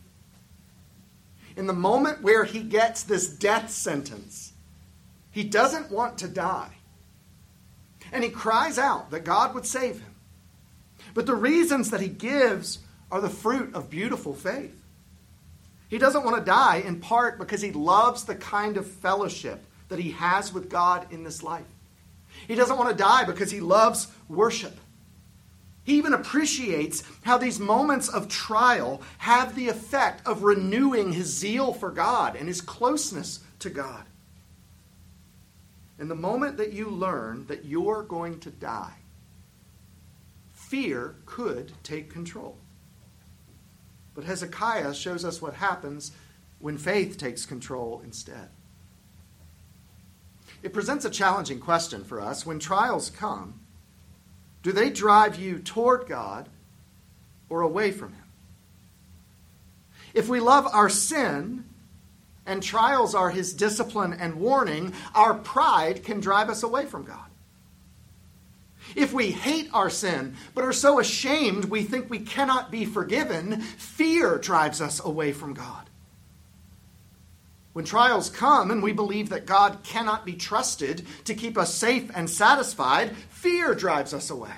In 1.57 1.65
the 1.65 1.73
moment 1.73 2.21
where 2.21 2.43
he 2.43 2.61
gets 2.61 3.01
this 3.01 3.27
death 3.27 3.71
sentence, 3.71 4.53
he 5.31 5.43
doesn't 5.43 5.89
want 5.89 6.19
to 6.19 6.27
die. 6.27 6.75
And 8.11 8.23
he 8.23 8.29
cries 8.29 8.77
out 8.77 9.11
that 9.11 9.23
God 9.23 9.53
would 9.53 9.65
save 9.65 9.99
him. 9.99 10.15
But 11.13 11.25
the 11.25 11.35
reasons 11.35 11.91
that 11.91 12.01
he 12.01 12.07
gives 12.07 12.79
are 13.11 13.21
the 13.21 13.29
fruit 13.29 13.73
of 13.73 13.89
beautiful 13.89 14.33
faith. 14.33 14.75
He 15.89 15.97
doesn't 15.97 16.23
want 16.23 16.37
to 16.37 16.45
die 16.45 16.83
in 16.85 16.99
part 16.99 17.39
because 17.39 17.61
he 17.61 17.71
loves 17.71 18.23
the 18.23 18.35
kind 18.35 18.77
of 18.77 18.85
fellowship 18.85 19.63
that 19.89 19.99
he 19.99 20.11
has 20.11 20.53
with 20.53 20.69
God 20.69 21.11
in 21.11 21.23
this 21.23 21.41
life. 21.41 21.65
He 22.47 22.55
doesn't 22.55 22.77
want 22.77 22.89
to 22.89 22.95
die 22.95 23.25
because 23.25 23.49
he 23.51 23.59
loves 23.59 24.07
worship. 24.27 24.77
He 25.83 25.97
even 25.97 26.13
appreciates 26.13 27.03
how 27.23 27.39
these 27.39 27.59
moments 27.59 28.09
of 28.09 28.27
trial 28.27 29.01
have 29.17 29.55
the 29.55 29.69
effect 29.69 30.25
of 30.27 30.43
renewing 30.43 31.13
his 31.13 31.27
zeal 31.27 31.73
for 31.73 31.89
God 31.89 32.35
and 32.35 32.47
his 32.47 32.61
closeness 32.61 33.39
to 33.59 33.71
God. 33.71 34.03
In 35.99 36.07
the 36.07 36.15
moment 36.15 36.57
that 36.57 36.71
you 36.71 36.89
learn 36.89 37.45
that 37.47 37.65
you're 37.65 38.03
going 38.03 38.39
to 38.39 38.49
die, 38.49 38.95
fear 40.53 41.15
could 41.25 41.73
take 41.83 42.11
control. 42.11 42.57
But 44.15 44.23
Hezekiah 44.23 44.93
shows 44.93 45.25
us 45.25 45.41
what 45.41 45.55
happens 45.55 46.11
when 46.59 46.77
faith 46.77 47.17
takes 47.17 47.45
control 47.45 48.01
instead. 48.03 48.49
It 50.63 50.73
presents 50.73 51.05
a 51.05 51.09
challenging 51.09 51.59
question 51.59 52.03
for 52.03 52.19
us. 52.19 52.45
When 52.45 52.59
trials 52.59 53.09
come, 53.09 53.59
do 54.63 54.71
they 54.71 54.89
drive 54.89 55.37
you 55.37 55.59
toward 55.59 56.07
God 56.07 56.49
or 57.49 57.61
away 57.61 57.91
from 57.91 58.13
Him? 58.13 58.23
If 60.13 60.27
we 60.27 60.39
love 60.39 60.67
our 60.67 60.89
sin 60.89 61.65
and 62.49 62.63
trials 62.63 63.13
are 63.13 63.29
His 63.29 63.53
discipline 63.53 64.11
and 64.11 64.35
warning, 64.35 64.93
our 65.13 65.35
pride 65.35 66.03
can 66.03 66.19
drive 66.19 66.49
us 66.49 66.63
away 66.63 66.85
from 66.85 67.05
God. 67.05 67.29
If 68.95 69.13
we 69.13 69.29
hate 69.29 69.69
our 69.71 69.91
sin 69.91 70.35
but 70.55 70.63
are 70.63 70.73
so 70.73 70.99
ashamed 70.99 71.65
we 71.65 71.83
think 71.83 72.09
we 72.09 72.19
cannot 72.19 72.71
be 72.71 72.85
forgiven, 72.85 73.61
fear 73.61 74.39
drives 74.39 74.81
us 74.81 74.99
away 74.99 75.31
from 75.31 75.53
God. 75.53 75.89
When 77.73 77.85
trials 77.85 78.31
come 78.31 78.71
and 78.71 78.81
we 78.81 78.93
believe 78.93 79.29
that 79.29 79.45
God 79.45 79.83
cannot 79.83 80.25
be 80.25 80.33
trusted 80.33 81.05
to 81.25 81.35
keep 81.35 81.55
us 81.55 81.73
safe 81.73 82.09
and 82.15 82.27
satisfied, 82.27 83.15
fear 83.29 83.75
drives 83.75 84.11
us 84.11 84.31
away. 84.31 84.49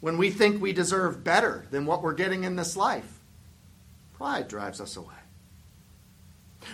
When 0.00 0.18
we 0.18 0.30
think 0.30 0.60
we 0.60 0.72
deserve 0.72 1.22
better 1.22 1.64
than 1.70 1.86
what 1.86 2.02
we're 2.02 2.14
getting 2.14 2.42
in 2.42 2.56
this 2.56 2.76
life, 2.76 3.20
pride 4.16 4.48
drives 4.48 4.80
us 4.80 4.96
away. 4.96 5.14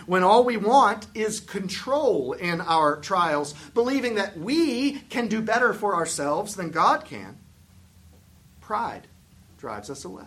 When 0.05 0.23
all 0.23 0.43
we 0.43 0.57
want 0.57 1.07
is 1.13 1.39
control 1.39 2.33
in 2.33 2.61
our 2.61 2.97
trials, 2.97 3.53
believing 3.73 4.15
that 4.15 4.37
we 4.37 4.99
can 5.09 5.27
do 5.27 5.41
better 5.41 5.73
for 5.73 5.95
ourselves 5.95 6.55
than 6.55 6.71
God 6.71 7.05
can, 7.05 7.37
pride 8.61 9.07
drives 9.57 9.89
us 9.89 10.05
away. 10.05 10.25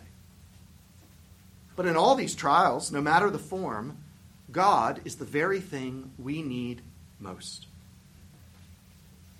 But 1.77 1.87
in 1.87 1.97
all 1.97 2.15
these 2.15 2.35
trials, 2.35 2.91
no 2.91 3.01
matter 3.01 3.31
the 3.31 3.39
form, 3.39 3.99
God 4.51 5.01
is 5.05 5.17
the 5.17 5.25
very 5.25 5.61
thing 5.61 6.11
we 6.19 6.43
need 6.43 6.83
most. 7.21 7.67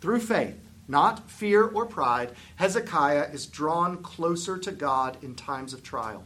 Through 0.01 0.21
faith, 0.21 0.59
not 0.87 1.31
fear 1.31 1.65
or 1.65 1.85
pride, 1.85 2.33
Hezekiah 2.57 3.31
is 3.33 3.47
drawn 3.47 3.99
closer 3.99 4.57
to 4.59 4.71
God 4.71 5.17
in 5.23 5.35
times 5.35 5.73
of 5.73 5.83
trial. 5.83 6.25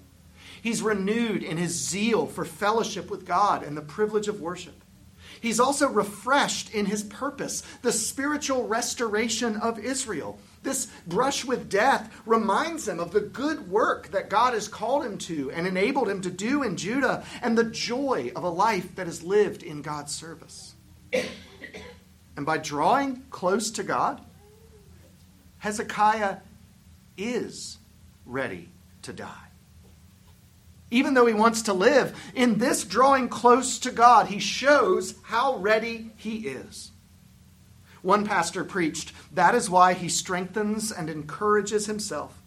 He's 0.62 0.80
renewed 0.80 1.42
in 1.42 1.56
his 1.56 1.72
zeal 1.72 2.26
for 2.26 2.44
fellowship 2.44 3.10
with 3.10 3.26
God 3.26 3.64
and 3.64 3.76
the 3.76 3.82
privilege 3.82 4.28
of 4.28 4.40
worship. 4.40 4.74
He's 5.40 5.58
also 5.58 5.88
refreshed 5.88 6.72
in 6.72 6.86
his 6.86 7.02
purpose, 7.02 7.64
the 7.82 7.90
spiritual 7.90 8.68
restoration 8.68 9.56
of 9.56 9.80
Israel. 9.80 10.38
This 10.62 10.86
brush 11.04 11.44
with 11.44 11.68
death 11.68 12.14
reminds 12.24 12.86
him 12.86 13.00
of 13.00 13.10
the 13.10 13.20
good 13.20 13.68
work 13.68 14.12
that 14.12 14.30
God 14.30 14.54
has 14.54 14.68
called 14.68 15.04
him 15.04 15.18
to 15.18 15.50
and 15.50 15.66
enabled 15.66 16.08
him 16.08 16.20
to 16.22 16.30
do 16.30 16.62
in 16.62 16.76
Judah 16.76 17.24
and 17.42 17.58
the 17.58 17.64
joy 17.64 18.30
of 18.36 18.44
a 18.44 18.48
life 18.48 18.94
that 18.94 19.08
is 19.08 19.24
lived 19.24 19.64
in 19.64 19.82
God's 19.82 20.14
service. 20.14 20.74
And 22.36 22.46
by 22.46 22.58
drawing 22.58 23.24
close 23.30 23.72
to 23.72 23.82
God, 23.82 24.20
Hezekiah 25.58 26.36
is 27.16 27.78
ready 28.24 28.68
to 29.02 29.12
die. 29.12 29.51
Even 30.92 31.14
though 31.14 31.24
he 31.24 31.32
wants 31.32 31.62
to 31.62 31.72
live, 31.72 32.14
in 32.34 32.58
this 32.58 32.84
drawing 32.84 33.30
close 33.30 33.78
to 33.78 33.90
God, 33.90 34.26
he 34.26 34.38
shows 34.38 35.14
how 35.22 35.56
ready 35.56 36.10
he 36.18 36.48
is. 36.48 36.90
One 38.02 38.26
pastor 38.26 38.62
preached, 38.62 39.14
That 39.32 39.54
is 39.54 39.70
why 39.70 39.94
he 39.94 40.10
strengthens 40.10 40.92
and 40.92 41.08
encourages 41.08 41.86
himself, 41.86 42.42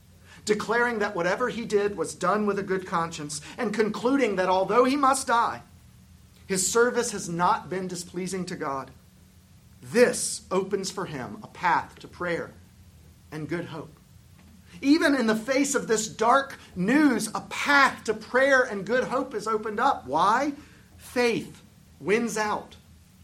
declaring 0.45 0.99
that 0.99 1.15
whatever 1.15 1.49
he 1.49 1.65
did 1.65 1.97
was 1.97 2.13
done 2.13 2.45
with 2.45 2.59
a 2.59 2.63
good 2.63 2.85
conscience, 2.85 3.41
and 3.57 3.73
concluding 3.73 4.35
that 4.35 4.47
although 4.47 4.83
he 4.83 4.95
must 4.95 5.25
die, 5.25 5.63
his 6.45 6.71
service 6.71 7.13
has 7.13 7.27
not 7.27 7.67
been 7.67 7.87
displeasing 7.87 8.45
to 8.45 8.55
God. 8.55 8.91
This 9.81 10.43
opens 10.51 10.91
for 10.91 11.05
him 11.05 11.39
a 11.41 11.47
path 11.47 11.97
to 11.97 12.07
prayer 12.07 12.51
and 13.31 13.49
good 13.49 13.65
hope. 13.65 13.97
Even 14.81 15.15
in 15.15 15.27
the 15.27 15.35
face 15.35 15.75
of 15.75 15.87
this 15.87 16.07
dark 16.07 16.57
news, 16.75 17.29
a 17.33 17.41
path 17.41 18.03
to 18.05 18.13
prayer 18.13 18.63
and 18.63 18.85
good 18.85 19.05
hope 19.05 19.33
is 19.33 19.47
opened 19.47 19.79
up. 19.79 20.05
Why? 20.05 20.53
Faith 20.97 21.61
wins 21.99 22.37
out 22.37 22.75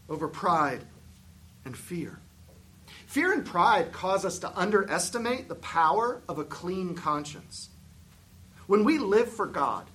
over 0.08 0.28
pride 0.28 0.82
and 1.64 1.76
fear. 1.76 2.18
Fear 3.06 3.32
and 3.32 3.44
pride 3.44 3.92
cause 3.92 4.24
us 4.24 4.38
to 4.38 4.58
underestimate 4.58 5.48
the 5.48 5.54
power 5.56 6.22
of 6.28 6.38
a 6.38 6.44
clean 6.44 6.94
conscience. 6.94 7.68
When 8.66 8.84
we 8.84 8.98
live 8.98 9.30
for 9.30 9.46
God, 9.46 9.86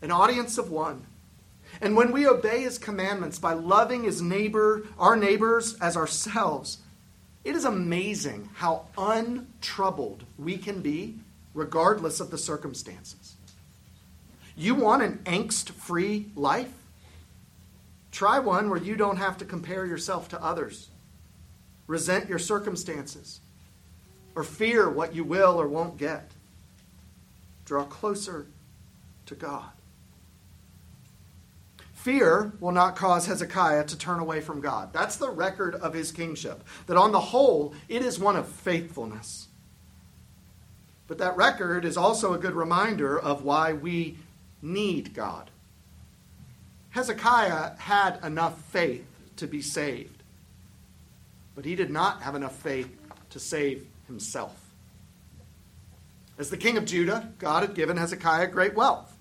an 0.00 0.12
audience 0.12 0.58
of 0.58 0.70
one, 0.70 1.06
And 1.80 1.96
when 1.96 2.12
we 2.12 2.26
obey 2.26 2.62
his 2.62 2.78
commandments 2.78 3.38
by 3.38 3.54
loving 3.54 4.04
his 4.04 4.20
neighbor, 4.20 4.82
our 4.98 5.16
neighbors 5.16 5.74
as 5.80 5.96
ourselves, 5.96 6.78
it 7.44 7.56
is 7.56 7.64
amazing 7.64 8.48
how 8.54 8.86
untroubled 8.96 10.24
we 10.38 10.56
can 10.56 10.80
be 10.80 11.18
regardless 11.54 12.20
of 12.20 12.30
the 12.30 12.38
circumstances. 12.38 13.34
You 14.56 14.74
want 14.74 15.02
an 15.02 15.18
angst 15.24 15.70
free 15.70 16.26
life? 16.36 16.72
Try 18.10 18.38
one 18.38 18.68
where 18.68 18.78
you 18.78 18.96
don't 18.96 19.16
have 19.16 19.38
to 19.38 19.44
compare 19.44 19.86
yourself 19.86 20.28
to 20.28 20.42
others, 20.42 20.88
resent 21.86 22.28
your 22.28 22.38
circumstances, 22.38 23.40
or 24.34 24.44
fear 24.44 24.88
what 24.88 25.14
you 25.14 25.24
will 25.24 25.60
or 25.60 25.66
won't 25.66 25.96
get. 25.96 26.30
Draw 27.64 27.84
closer 27.84 28.46
to 29.26 29.34
God. 29.34 29.70
Fear 32.02 32.54
will 32.58 32.72
not 32.72 32.96
cause 32.96 33.26
Hezekiah 33.26 33.84
to 33.84 33.96
turn 33.96 34.18
away 34.18 34.40
from 34.40 34.60
God. 34.60 34.92
That's 34.92 35.14
the 35.14 35.30
record 35.30 35.76
of 35.76 35.94
his 35.94 36.10
kingship. 36.10 36.64
That 36.88 36.96
on 36.96 37.12
the 37.12 37.20
whole, 37.20 37.74
it 37.88 38.02
is 38.02 38.18
one 38.18 38.34
of 38.34 38.48
faithfulness. 38.48 39.46
But 41.06 41.18
that 41.18 41.36
record 41.36 41.84
is 41.84 41.96
also 41.96 42.34
a 42.34 42.38
good 42.38 42.54
reminder 42.54 43.16
of 43.16 43.44
why 43.44 43.72
we 43.72 44.18
need 44.60 45.14
God. 45.14 45.48
Hezekiah 46.90 47.76
had 47.78 48.18
enough 48.24 48.60
faith 48.60 49.06
to 49.36 49.46
be 49.46 49.62
saved, 49.62 50.24
but 51.54 51.64
he 51.64 51.76
did 51.76 51.90
not 51.90 52.22
have 52.22 52.34
enough 52.34 52.56
faith 52.56 52.90
to 53.30 53.38
save 53.38 53.86
himself. 54.08 54.70
As 56.36 56.50
the 56.50 56.56
king 56.56 56.76
of 56.76 56.84
Judah, 56.84 57.32
God 57.38 57.62
had 57.62 57.74
given 57.74 57.96
Hezekiah 57.96 58.48
great 58.48 58.74
wealth. 58.74 59.11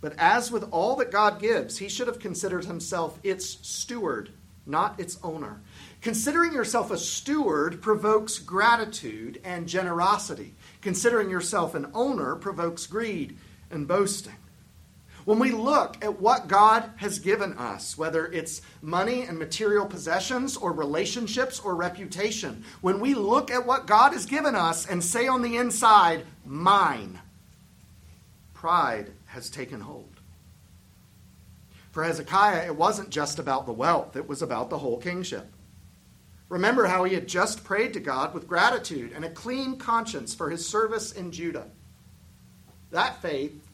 But 0.00 0.14
as 0.18 0.50
with 0.50 0.68
all 0.70 0.96
that 0.96 1.10
God 1.10 1.40
gives, 1.40 1.78
he 1.78 1.88
should 1.88 2.06
have 2.06 2.20
considered 2.20 2.64
himself 2.64 3.18
its 3.22 3.58
steward, 3.66 4.30
not 4.64 4.98
its 5.00 5.18
owner. 5.22 5.60
Considering 6.00 6.52
yourself 6.52 6.90
a 6.90 6.98
steward 6.98 7.82
provokes 7.82 8.38
gratitude 8.38 9.40
and 9.42 9.66
generosity. 9.66 10.54
Considering 10.80 11.28
yourself 11.28 11.74
an 11.74 11.90
owner 11.94 12.36
provokes 12.36 12.86
greed 12.86 13.36
and 13.70 13.88
boasting. 13.88 14.36
When 15.24 15.40
we 15.40 15.50
look 15.50 16.02
at 16.02 16.20
what 16.20 16.48
God 16.48 16.90
has 16.96 17.18
given 17.18 17.52
us, 17.58 17.98
whether 17.98 18.26
it's 18.28 18.62
money 18.80 19.24
and 19.24 19.38
material 19.38 19.84
possessions 19.84 20.56
or 20.56 20.72
relationships 20.72 21.60
or 21.60 21.74
reputation, 21.74 22.64
when 22.80 22.98
we 23.00 23.12
look 23.14 23.50
at 23.50 23.66
what 23.66 23.86
God 23.86 24.14
has 24.14 24.24
given 24.24 24.54
us 24.54 24.86
and 24.86 25.04
say 25.04 25.26
on 25.28 25.42
the 25.42 25.56
inside, 25.56 26.24
mine, 26.46 27.20
pride 28.54 29.10
has 29.38 29.48
taken 29.48 29.80
hold. 29.80 30.20
For 31.92 32.02
Hezekiah, 32.02 32.66
it 32.66 32.74
wasn't 32.74 33.10
just 33.10 33.38
about 33.38 33.66
the 33.66 33.72
wealth, 33.72 34.16
it 34.16 34.28
was 34.28 34.42
about 34.42 34.68
the 34.68 34.78
whole 34.78 34.98
kingship. 34.98 35.46
Remember 36.48 36.86
how 36.86 37.04
he 37.04 37.14
had 37.14 37.28
just 37.28 37.62
prayed 37.62 37.92
to 37.92 38.00
God 38.00 38.34
with 38.34 38.48
gratitude 38.48 39.12
and 39.14 39.24
a 39.24 39.30
clean 39.30 39.76
conscience 39.76 40.34
for 40.34 40.50
his 40.50 40.66
service 40.66 41.12
in 41.12 41.30
Judah. 41.30 41.68
That 42.90 43.22
faith 43.22 43.64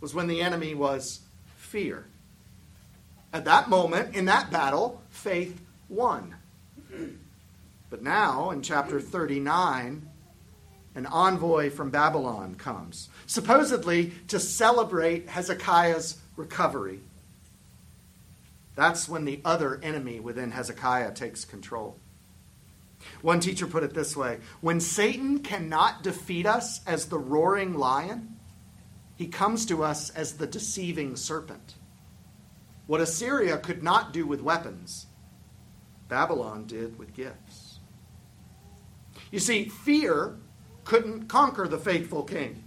was 0.00 0.14
when 0.14 0.28
the 0.28 0.40
enemy 0.40 0.74
was 0.74 1.20
fear. 1.56 2.06
At 3.32 3.44
that 3.46 3.68
moment, 3.68 4.14
in 4.14 4.26
that 4.26 4.52
battle, 4.52 5.02
faith 5.10 5.60
won. 5.88 6.36
But 7.90 8.02
now, 8.02 8.50
in 8.50 8.62
chapter 8.62 9.00
39, 9.00 10.07
an 10.94 11.06
envoy 11.06 11.70
from 11.70 11.90
Babylon 11.90 12.54
comes, 12.54 13.08
supposedly 13.26 14.12
to 14.28 14.40
celebrate 14.40 15.28
Hezekiah's 15.28 16.18
recovery. 16.36 17.00
That's 18.74 19.08
when 19.08 19.24
the 19.24 19.40
other 19.44 19.80
enemy 19.82 20.20
within 20.20 20.50
Hezekiah 20.50 21.12
takes 21.12 21.44
control. 21.44 21.98
One 23.22 23.40
teacher 23.40 23.66
put 23.66 23.84
it 23.84 23.94
this 23.94 24.16
way 24.16 24.38
When 24.60 24.80
Satan 24.80 25.40
cannot 25.40 26.02
defeat 26.02 26.46
us 26.46 26.80
as 26.86 27.06
the 27.06 27.18
roaring 27.18 27.74
lion, 27.74 28.36
he 29.16 29.26
comes 29.26 29.66
to 29.66 29.82
us 29.82 30.10
as 30.10 30.34
the 30.34 30.46
deceiving 30.46 31.16
serpent. 31.16 31.74
What 32.86 33.00
Assyria 33.00 33.58
could 33.58 33.82
not 33.82 34.12
do 34.12 34.26
with 34.26 34.40
weapons, 34.40 35.06
Babylon 36.08 36.66
did 36.66 36.98
with 36.98 37.14
gifts. 37.14 37.80
You 39.30 39.40
see, 39.40 39.64
fear 39.68 40.36
couldn't 40.88 41.28
conquer 41.28 41.68
the 41.68 41.78
faithful 41.78 42.22
king. 42.22 42.64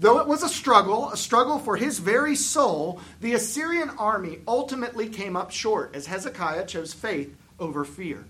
Though 0.00 0.18
it 0.18 0.26
was 0.26 0.42
a 0.42 0.48
struggle, 0.48 1.08
a 1.10 1.16
struggle 1.16 1.60
for 1.60 1.76
his 1.76 2.00
very 2.00 2.34
soul, 2.34 3.00
the 3.20 3.34
Assyrian 3.34 3.90
army 3.90 4.40
ultimately 4.48 5.08
came 5.08 5.36
up 5.36 5.52
short 5.52 5.94
as 5.94 6.06
Hezekiah 6.06 6.66
chose 6.66 6.92
faith 6.92 7.36
over 7.60 7.84
fear. 7.84 8.24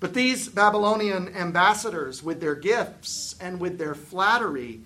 But 0.00 0.12
these 0.12 0.48
Babylonian 0.48 1.36
ambassadors, 1.36 2.20
with 2.20 2.40
their 2.40 2.56
gifts 2.56 3.36
and 3.40 3.60
with 3.60 3.78
their 3.78 3.94
flattery, 3.94 4.80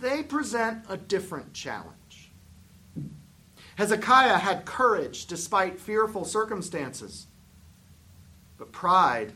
they 0.00 0.22
present 0.22 0.86
a 0.88 0.96
different 0.96 1.52
challenge. 1.52 2.30
Hezekiah 3.76 4.38
had 4.38 4.64
courage 4.64 5.26
despite 5.26 5.78
fearful 5.78 6.24
circumstances, 6.24 7.26
but 8.56 8.72
pride 8.72 9.34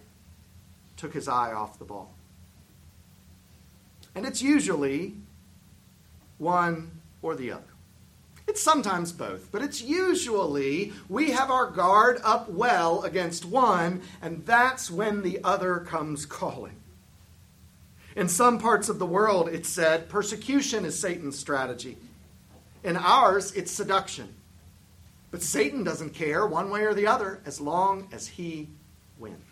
took 0.96 1.12
his 1.12 1.28
eye 1.28 1.52
off 1.52 1.78
the 1.78 1.84
ball. 1.84 2.14
And 4.14 4.26
it's 4.26 4.42
usually 4.42 5.14
one 6.38 6.90
or 7.22 7.34
the 7.34 7.52
other. 7.52 7.64
It's 8.46 8.62
sometimes 8.62 9.12
both, 9.12 9.52
but 9.52 9.60
it's 9.60 9.82
usually 9.82 10.94
we 11.08 11.32
have 11.32 11.50
our 11.50 11.70
guard 11.70 12.18
up 12.24 12.48
well 12.48 13.02
against 13.02 13.44
one, 13.44 14.00
and 14.22 14.44
that's 14.46 14.90
when 14.90 15.22
the 15.22 15.38
other 15.44 15.80
comes 15.80 16.24
calling. 16.24 16.76
In 18.16 18.26
some 18.28 18.58
parts 18.58 18.88
of 18.88 18.98
the 18.98 19.06
world, 19.06 19.48
it's 19.48 19.68
said 19.68 20.08
persecution 20.08 20.86
is 20.86 20.98
Satan's 20.98 21.38
strategy. 21.38 21.98
In 22.82 22.96
ours, 22.96 23.52
it's 23.52 23.70
seduction. 23.70 24.34
But 25.30 25.42
Satan 25.42 25.84
doesn't 25.84 26.14
care 26.14 26.46
one 26.46 26.70
way 26.70 26.84
or 26.84 26.94
the 26.94 27.06
other 27.06 27.40
as 27.44 27.60
long 27.60 28.08
as 28.12 28.26
he 28.26 28.70
wins. 29.18 29.47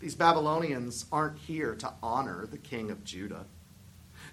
These 0.00 0.14
Babylonians 0.14 1.06
aren't 1.10 1.38
here 1.38 1.74
to 1.76 1.92
honor 2.02 2.46
the 2.46 2.58
king 2.58 2.90
of 2.90 3.04
Judah. 3.04 3.46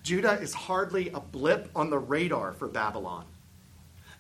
Judah 0.04 0.40
is 0.40 0.54
hardly 0.54 1.10
a 1.10 1.20
blip 1.20 1.70
on 1.76 1.90
the 1.90 1.98
radar 1.98 2.54
for 2.54 2.68
Babylon. 2.68 3.26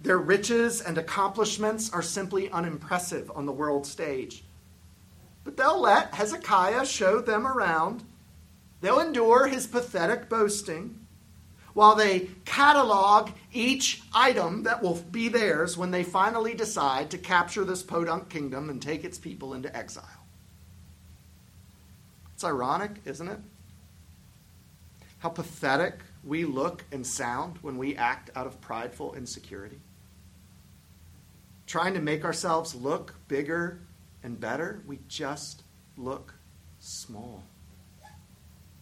Their 0.02 0.18
riches 0.18 0.82
and 0.82 0.98
accomplishments 0.98 1.92
are 1.92 2.02
simply 2.02 2.50
unimpressive 2.50 3.32
on 3.36 3.46
the 3.46 3.52
world 3.52 3.86
stage. 3.86 4.44
But 5.44 5.58
they'll 5.58 5.80
let 5.80 6.16
Hezekiah 6.16 6.86
show 6.86 7.22
them 7.22 7.46
around. 7.46 8.04
They'll 8.82 9.00
endure 9.00 9.48
his 9.48 9.68
pathetic 9.68 10.28
boasting 10.28 11.06
while 11.74 11.96
they 11.96 12.30
catalog 12.46 13.32
each 13.54 14.02
item 14.14 14.64
that 14.64 14.82
will 14.82 14.96
be 14.96 15.28
theirs 15.28 15.78
when 15.78 15.92
they 15.92 16.04
finally 16.04 16.56
decide 16.56 17.12
to 17.12 17.18
capture 17.18 17.66
this 17.66 17.84
podunk 17.84 18.30
kingdom 18.30 18.70
and 18.70 18.82
take 18.82 19.04
its 19.04 19.20
people 19.20 19.54
into 19.54 19.76
exile. 19.76 20.25
It's 22.36 22.44
ironic, 22.44 22.92
isn't 23.06 23.28
it? 23.28 23.40
How 25.20 25.30
pathetic 25.30 26.02
we 26.26 26.44
look 26.44 26.84
and 26.92 27.08
sound 27.08 27.58
when 27.62 27.78
we 27.78 27.96
act 27.96 28.30
out 28.36 28.46
of 28.46 28.60
prideful 28.60 29.16
insecurity. 29.16 29.80
Trying 31.66 31.94
to 31.94 32.02
make 32.02 32.26
ourselves 32.26 32.76
look 32.76 33.16
bigger 33.28 33.80
and 34.22 34.40
better, 34.40 34.82
we 34.86 35.00
just 35.08 35.64
look 35.98 36.34
small. 36.80 37.44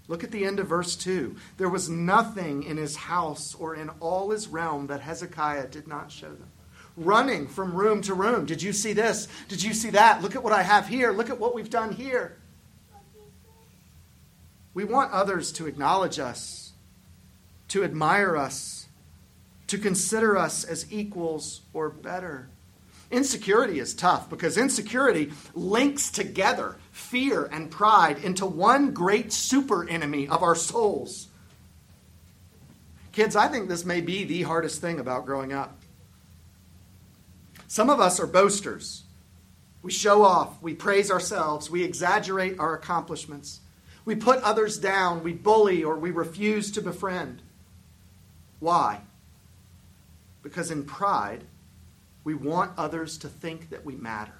Look 0.08 0.24
at 0.24 0.32
the 0.32 0.46
end 0.46 0.60
of 0.60 0.68
verse 0.68 0.96
2. 0.96 1.36
There 1.58 1.70
was 1.70 1.90
nothing 1.90 2.64
in 2.64 2.78
his 2.78 2.96
house 2.96 3.56
or 3.56 3.76
in 3.76 3.90
all 4.00 4.32
his 4.32 4.48
realm 4.48 4.88
that 4.88 5.02
Hezekiah 5.02 5.68
did 5.68 5.88
not 5.88 6.12
show 6.12 6.30
them. 6.30 6.50
Running 6.98 7.48
from 7.48 7.74
room 7.74 8.02
to 8.02 8.14
room. 8.14 8.46
Did 8.46 8.62
you 8.62 8.74
see 8.74 8.94
this? 8.94 9.28
Did 9.48 9.64
you 9.64 9.74
see 9.74 9.92
that? 9.92 10.22
Look 10.22 10.36
at 10.36 10.44
what 10.44 10.54
I 10.54 10.62
have 10.62 10.88
here. 10.88 11.12
Look 11.12 11.30
at 11.30 11.40
what 11.40 11.56
we've 11.56 11.70
done 11.70 11.94
here. 11.94 12.38
We 14.74 14.84
want 14.84 15.12
others 15.12 15.52
to 15.54 15.68
acknowledge 15.68 16.20
us, 16.20 16.72
to 17.70 17.84
admire 17.84 18.36
us, 18.36 18.88
to 19.68 19.78
consider 19.78 20.38
us 20.38 20.64
as 20.64 20.92
equals 20.92 21.62
or 21.74 21.90
better. 21.90 22.48
Insecurity 23.12 23.80
is 23.80 23.94
tough 23.94 24.30
because 24.30 24.58
insecurity 24.58 25.32
links 25.54 26.10
together 26.10 26.78
fear 26.92 27.46
and 27.52 27.70
pride 27.70 28.24
into 28.24 28.46
one 28.46 28.92
great 28.92 29.32
super 29.32 29.88
enemy 29.88 30.28
of 30.28 30.42
our 30.42 30.56
souls. 30.56 31.28
Kids, 33.12 33.36
I 33.36 33.48
think 33.48 33.70
this 33.70 33.86
may 33.86 34.02
be 34.02 34.24
the 34.24 34.42
hardest 34.42 34.82
thing 34.82 35.00
about 35.00 35.28
growing 35.28 35.54
up. 35.54 35.78
Some 37.68 37.90
of 37.90 38.00
us 38.00 38.20
are 38.20 38.28
boasters. 38.28 39.04
We 39.84 39.92
show 39.92 40.24
off, 40.24 40.62
we 40.62 40.74
praise 40.74 41.12
ourselves, 41.12 41.70
we 41.70 41.84
exaggerate 41.84 42.58
our 42.60 42.74
accomplishments. 42.74 43.60
We 44.06 44.16
put 44.16 44.42
others 44.44 44.78
down, 44.78 45.24
we 45.24 45.34
bully, 45.34 45.84
or 45.84 45.98
we 45.98 46.12
refuse 46.12 46.72
to 46.72 46.82
befriend. 46.82 47.42
Why? 48.60 49.02
Because 50.42 50.72
in 50.72 50.84
pride, 50.84 51.46
we 52.24 52.34
want 52.34 52.72
others 52.78 53.18
to 53.20 53.28
think 53.28 53.70
that 53.70 53.86
we 53.86 53.96
matter. 53.96 54.34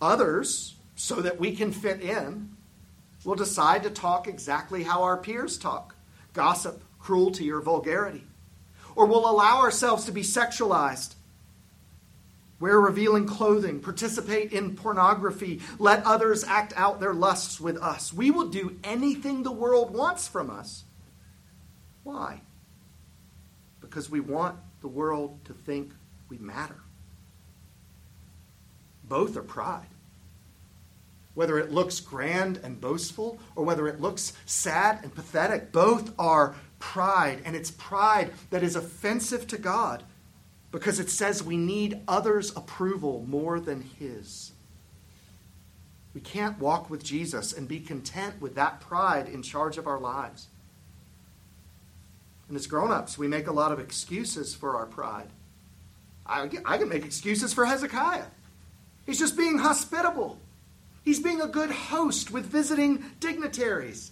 Others, 0.00 0.74
so 0.96 1.16
that 1.16 1.40
we 1.40 1.54
can 1.54 1.72
fit 1.72 2.00
in, 2.00 2.50
will 3.24 3.34
decide 3.34 3.82
to 3.84 3.90
talk 3.90 4.26
exactly 4.28 4.82
how 4.82 5.02
our 5.02 5.16
peers 5.16 5.58
talk 5.58 5.94
gossip, 6.32 6.82
cruelty, 6.98 7.50
or 7.50 7.60
vulgarity. 7.60 8.24
Or 8.96 9.06
will 9.06 9.30
allow 9.30 9.60
ourselves 9.60 10.04
to 10.04 10.12
be 10.12 10.22
sexualized, 10.22 11.14
wear 12.64 12.80
revealing 12.80 13.26
clothing, 13.26 13.78
participate 13.78 14.50
in 14.50 14.74
pornography, 14.74 15.60
let 15.78 16.02
others 16.06 16.42
act 16.44 16.72
out 16.76 16.98
their 16.98 17.12
lusts 17.12 17.60
with 17.60 17.76
us. 17.76 18.10
We 18.10 18.30
will 18.30 18.48
do 18.48 18.78
anything 18.82 19.42
the 19.42 19.52
world 19.52 19.92
wants 19.92 20.26
from 20.26 20.48
us. 20.48 20.84
Why? 22.04 22.40
Because 23.82 24.08
we 24.08 24.20
want 24.20 24.56
the 24.80 24.88
world 24.88 25.44
to 25.44 25.52
think 25.52 25.92
we 26.30 26.38
matter. 26.38 26.80
Both 29.06 29.36
are 29.36 29.42
pride 29.42 29.88
whether 31.34 31.58
it 31.58 31.70
looks 31.70 32.00
grand 32.00 32.60
and 32.62 32.80
boastful 32.80 33.38
or 33.56 33.64
whether 33.64 33.88
it 33.88 34.00
looks 34.00 34.32
sad 34.46 35.00
and 35.02 35.14
pathetic. 35.14 35.70
Both 35.70 36.14
are 36.16 36.54
pride, 36.78 37.42
and 37.44 37.56
it's 37.56 37.72
pride 37.72 38.30
that 38.50 38.62
is 38.62 38.76
offensive 38.76 39.48
to 39.48 39.58
God 39.58 40.04
because 40.74 40.98
it 40.98 41.08
says 41.08 41.40
we 41.40 41.56
need 41.56 42.00
others' 42.08 42.50
approval 42.56 43.24
more 43.28 43.60
than 43.60 43.80
His. 43.80 44.50
We 46.14 46.20
can't 46.20 46.58
walk 46.58 46.90
with 46.90 47.04
Jesus 47.04 47.52
and 47.52 47.68
be 47.68 47.78
content 47.78 48.40
with 48.40 48.56
that 48.56 48.80
pride 48.80 49.28
in 49.28 49.44
charge 49.44 49.78
of 49.78 49.86
our 49.86 50.00
lives. 50.00 50.48
And 52.48 52.56
as 52.56 52.66
grown 52.66 52.90
ups, 52.90 53.16
we 53.16 53.28
make 53.28 53.46
a 53.46 53.52
lot 53.52 53.70
of 53.70 53.78
excuses 53.78 54.52
for 54.52 54.74
our 54.74 54.86
pride. 54.86 55.28
I, 56.26 56.50
I 56.64 56.76
can 56.76 56.88
make 56.88 57.04
excuses 57.04 57.54
for 57.54 57.64
Hezekiah. 57.66 58.26
He's 59.06 59.20
just 59.20 59.36
being 59.36 59.58
hospitable. 59.58 60.40
He's 61.04 61.20
being 61.20 61.40
a 61.40 61.46
good 61.46 61.70
host 61.70 62.32
with 62.32 62.46
visiting 62.46 63.04
dignitaries. 63.20 64.10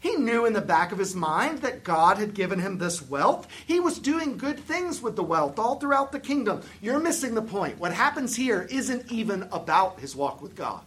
He 0.00 0.14
knew 0.14 0.46
in 0.46 0.52
the 0.52 0.60
back 0.60 0.92
of 0.92 0.98
his 0.98 1.14
mind 1.14 1.58
that 1.62 1.82
God 1.82 2.18
had 2.18 2.34
given 2.34 2.60
him 2.60 2.78
this 2.78 3.02
wealth. 3.02 3.48
He 3.66 3.80
was 3.80 3.98
doing 3.98 4.38
good 4.38 4.58
things 4.60 5.02
with 5.02 5.16
the 5.16 5.24
wealth 5.24 5.58
all 5.58 5.80
throughout 5.80 6.12
the 6.12 6.20
kingdom. 6.20 6.62
You're 6.80 7.00
missing 7.00 7.34
the 7.34 7.42
point. 7.42 7.78
What 7.78 7.92
happens 7.92 8.36
here 8.36 8.66
isn't 8.70 9.10
even 9.10 9.48
about 9.50 9.98
his 9.98 10.14
walk 10.14 10.40
with 10.40 10.54
God. 10.54 10.82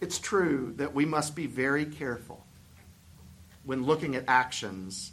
It's 0.00 0.18
true 0.18 0.74
that 0.76 0.94
we 0.94 1.04
must 1.04 1.34
be 1.34 1.46
very 1.46 1.86
careful 1.86 2.44
when 3.64 3.84
looking 3.84 4.14
at 4.14 4.24
actions 4.28 5.12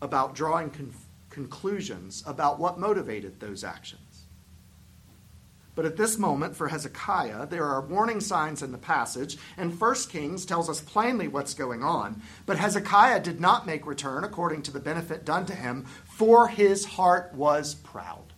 about 0.00 0.34
drawing 0.34 0.70
con- 0.70 0.94
conclusions 1.30 2.22
about 2.26 2.58
what 2.58 2.78
motivated 2.78 3.40
those 3.40 3.64
actions. 3.64 4.11
But 5.74 5.86
at 5.86 5.96
this 5.96 6.18
moment, 6.18 6.54
for 6.54 6.68
Hezekiah, 6.68 7.46
there 7.46 7.64
are 7.64 7.80
warning 7.80 8.20
signs 8.20 8.62
in 8.62 8.72
the 8.72 8.78
passage, 8.78 9.38
and 9.56 9.80
1 9.80 9.94
Kings 10.10 10.44
tells 10.44 10.68
us 10.68 10.82
plainly 10.82 11.28
what's 11.28 11.54
going 11.54 11.82
on. 11.82 12.20
But 12.44 12.58
Hezekiah 12.58 13.20
did 13.20 13.40
not 13.40 13.66
make 13.66 13.86
return 13.86 14.22
according 14.22 14.62
to 14.62 14.70
the 14.70 14.80
benefit 14.80 15.24
done 15.24 15.46
to 15.46 15.54
him, 15.54 15.86
for 16.04 16.48
his 16.48 16.84
heart 16.84 17.32
was 17.34 17.74
proud. 17.74 18.34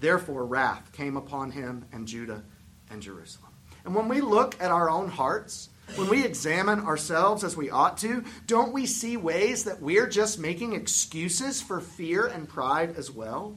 Therefore, 0.00 0.44
wrath 0.44 0.92
came 0.92 1.16
upon 1.16 1.52
him 1.52 1.84
and 1.92 2.08
Judah 2.08 2.42
and 2.90 3.00
Jerusalem. 3.00 3.52
And 3.84 3.94
when 3.94 4.08
we 4.08 4.20
look 4.20 4.60
at 4.60 4.72
our 4.72 4.90
own 4.90 5.08
hearts, 5.08 5.70
when 5.94 6.08
we 6.08 6.24
examine 6.24 6.80
ourselves 6.80 7.44
as 7.44 7.56
we 7.56 7.70
ought 7.70 7.98
to, 7.98 8.24
don't 8.46 8.72
we 8.72 8.84
see 8.84 9.16
ways 9.16 9.64
that 9.64 9.80
we're 9.80 10.08
just 10.08 10.38
making 10.38 10.72
excuses 10.72 11.62
for 11.62 11.80
fear 11.80 12.26
and 12.26 12.48
pride 12.48 12.96
as 12.96 13.10
well? 13.10 13.56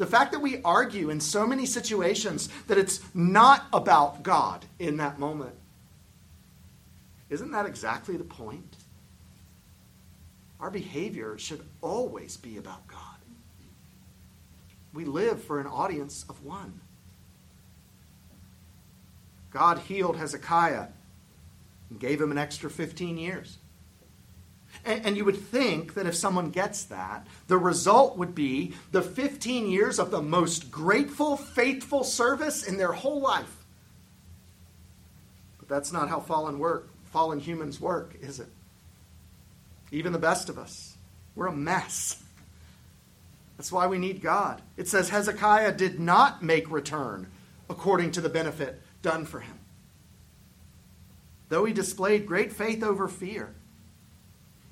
The 0.00 0.06
fact 0.06 0.32
that 0.32 0.40
we 0.40 0.62
argue 0.62 1.10
in 1.10 1.20
so 1.20 1.46
many 1.46 1.66
situations 1.66 2.48
that 2.68 2.78
it's 2.78 3.02
not 3.12 3.66
about 3.70 4.22
God 4.22 4.64
in 4.78 4.96
that 4.96 5.18
moment. 5.18 5.54
Isn't 7.28 7.50
that 7.50 7.66
exactly 7.66 8.16
the 8.16 8.24
point? 8.24 8.76
Our 10.58 10.70
behavior 10.70 11.36
should 11.36 11.62
always 11.82 12.38
be 12.38 12.56
about 12.56 12.86
God. 12.86 12.98
We 14.94 15.04
live 15.04 15.44
for 15.44 15.60
an 15.60 15.66
audience 15.66 16.24
of 16.30 16.42
one. 16.46 16.80
God 19.50 19.80
healed 19.80 20.16
Hezekiah 20.16 20.86
and 21.90 22.00
gave 22.00 22.22
him 22.22 22.30
an 22.30 22.38
extra 22.38 22.70
15 22.70 23.18
years. 23.18 23.58
And, 24.84 25.04
and, 25.04 25.16
you 25.16 25.24
would 25.26 25.36
think 25.36 25.94
that 25.94 26.06
if 26.06 26.14
someone 26.14 26.50
gets 26.50 26.84
that, 26.84 27.26
the 27.48 27.58
result 27.58 28.16
would 28.16 28.34
be 28.34 28.74
the 28.92 29.02
15 29.02 29.70
years 29.70 29.98
of 29.98 30.10
the 30.10 30.22
most 30.22 30.70
grateful, 30.70 31.36
faithful 31.36 32.02
service 32.02 32.62
in 32.62 32.78
their 32.78 32.92
whole 32.92 33.20
life. 33.20 33.64
But 35.58 35.68
that's 35.68 35.92
not 35.92 36.08
how 36.08 36.20
fallen 36.20 36.58
work, 36.58 36.88
fallen 37.12 37.40
humans 37.40 37.78
work, 37.78 38.14
is 38.22 38.40
it? 38.40 38.48
Even 39.92 40.12
the 40.12 40.18
best 40.18 40.48
of 40.48 40.58
us. 40.58 40.96
We're 41.34 41.48
a 41.48 41.52
mess. 41.52 42.22
That's 43.56 43.70
why 43.70 43.86
we 43.86 43.98
need 43.98 44.22
God. 44.22 44.62
It 44.78 44.88
says 44.88 45.10
Hezekiah 45.10 45.72
did 45.72 46.00
not 46.00 46.42
make 46.42 46.70
return 46.70 47.26
according 47.68 48.12
to 48.12 48.22
the 48.22 48.30
benefit 48.30 48.80
done 49.02 49.26
for 49.26 49.40
him. 49.40 49.58
Though 51.50 51.64
he 51.64 51.72
displayed 51.72 52.26
great 52.26 52.52
faith 52.52 52.82
over 52.82 53.08
fear, 53.08 53.52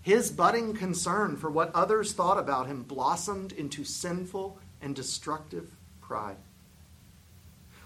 his 0.09 0.31
budding 0.31 0.73
concern 0.73 1.37
for 1.37 1.51
what 1.51 1.71
others 1.75 2.14
thought 2.14 2.38
about 2.38 2.66
him 2.66 2.83
blossomed 2.83 3.53
into 3.53 3.85
sinful 3.85 4.59
and 4.81 4.97
destructive 4.97 5.71
pride. 6.01 6.38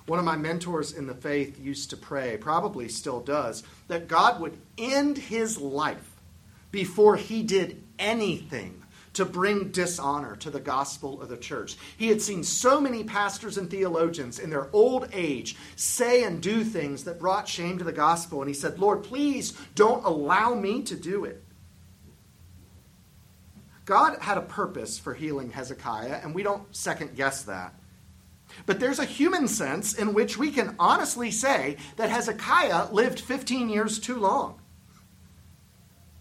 One 0.06 0.20
of 0.20 0.24
my 0.24 0.37
mentors 0.37 0.92
in 0.92 1.08
the 1.08 1.16
faith 1.16 1.58
used 1.58 1.90
to 1.90 1.96
pray, 1.96 2.37
probably 2.37 2.88
still 2.88 3.18
does, 3.18 3.64
that 3.88 4.06
God 4.06 4.40
would 4.40 4.56
end 4.78 5.18
his 5.18 5.58
life 5.58 6.12
before 6.70 7.16
he 7.16 7.42
did 7.42 7.82
anything 7.98 8.80
to 9.14 9.24
bring 9.24 9.72
dishonor 9.72 10.37
to 10.37 10.50
the 10.50 10.61
gospel 10.61 11.20
of 11.20 11.28
the 11.28 11.37
church. 11.37 11.76
He 11.96 12.06
had 12.06 12.22
seen 12.22 12.44
so 12.44 12.80
many 12.80 13.02
pastors 13.02 13.58
and 13.58 13.68
theologians 13.68 14.38
in 14.38 14.48
their 14.48 14.68
old 14.72 15.08
age 15.12 15.56
say 15.74 16.22
and 16.22 16.40
do 16.40 16.62
things 16.62 17.02
that 17.02 17.18
brought 17.18 17.48
shame 17.48 17.78
to 17.78 17.85
the 17.85 17.90
gospel. 17.90 18.42
And 18.42 18.48
he 18.48 18.54
said, 18.54 18.78
Lord, 18.78 19.02
please 19.02 19.54
don't 19.74 20.04
allow 20.04 20.54
me 20.54 20.82
to 20.82 20.94
do 20.94 21.24
it. 21.24 21.42
God 23.85 24.18
had 24.21 24.38
a 24.38 24.42
purpose 24.42 24.99
for 24.99 25.14
healing 25.14 25.51
Hezekiah, 25.51 26.21
and 26.23 26.35
we 26.35 26.42
don't 26.42 26.75
second 26.75 27.16
guess 27.16 27.42
that. 27.42 27.75
But 28.66 28.81
there's 28.81 28.99
a 28.99 29.05
human 29.05 29.49
sense 29.49 29.95
in 29.95 30.14
which 30.14 30.37
we 30.37 30.51
can 30.51 30.77
honestly 30.79 31.31
say 31.31 31.77
that 31.97 32.11
Hezekiah 32.11 32.92
lived 32.92 33.21
15 33.21 33.68
years 33.68 33.99
too 33.99 34.16
long. 34.16 34.61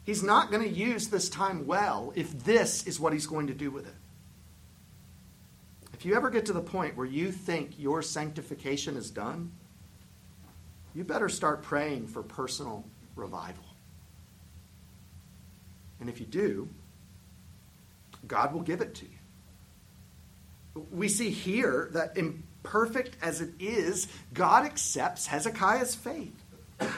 He's 0.06 0.24
not 0.24 0.50
going 0.50 0.64
to 0.64 0.70
use 0.70 1.08
this 1.08 1.30
time 1.30 1.68
well 1.68 2.12
if 2.16 2.44
this 2.44 2.88
is 2.88 3.00
what 3.00 3.14
he's 3.14 3.28
going 3.28 3.48
to 3.48 3.54
do 3.54 3.70
with 3.70 3.86
it. 3.88 3.94
If 5.94 6.06
you 6.06 6.16
ever 6.16 6.32
get 6.32 6.48
to 6.48 6.54
the 6.54 6.62
point 6.62 6.98
where 6.98 7.06
you 7.06 7.32
think 7.32 7.78
your 7.78 8.02
sanctification 8.02 8.98
is 8.98 9.12
done, 9.12 9.52
you 10.96 11.04
better 11.04 11.30
start 11.30 11.62
praying 11.62 12.08
for 12.08 12.24
personal 12.24 12.84
revival. 13.16 13.64
And 16.00 16.10
if 16.10 16.20
you 16.20 16.26
do, 16.26 16.68
God 18.28 18.54
will 18.54 18.62
give 18.62 18.82
it 18.82 18.96
to 18.96 19.06
you. 19.06 20.86
We 20.92 21.10
see 21.10 21.32
here 21.32 21.90
that 21.94 22.18
imperfect 22.18 23.18
as 23.22 23.42
it 23.42 23.50
is, 23.60 24.08
God 24.34 24.66
accepts 24.66 25.28
Hezekiah's 25.28 25.96
faith. 25.96 26.34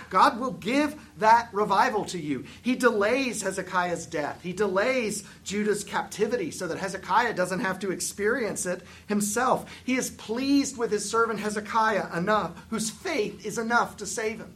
God 0.09 0.39
will 0.39 0.51
give 0.51 0.95
that 1.17 1.49
revival 1.51 2.05
to 2.05 2.19
you. 2.19 2.45
He 2.62 2.75
delays 2.75 3.41
Hezekiah's 3.41 4.05
death. 4.05 4.39
He 4.41 4.53
delays 4.53 5.23
Judah's 5.43 5.83
captivity 5.83 6.51
so 6.51 6.67
that 6.67 6.77
Hezekiah 6.77 7.33
doesn't 7.33 7.59
have 7.59 7.79
to 7.79 7.91
experience 7.91 8.65
it 8.65 8.81
himself. 9.07 9.69
He 9.83 9.95
is 9.95 10.09
pleased 10.09 10.77
with 10.77 10.91
his 10.91 11.09
servant 11.09 11.39
Hezekiah 11.39 12.15
enough, 12.15 12.51
whose 12.69 12.89
faith 12.89 13.45
is 13.45 13.57
enough 13.57 13.97
to 13.97 14.05
save 14.05 14.39
him. 14.39 14.53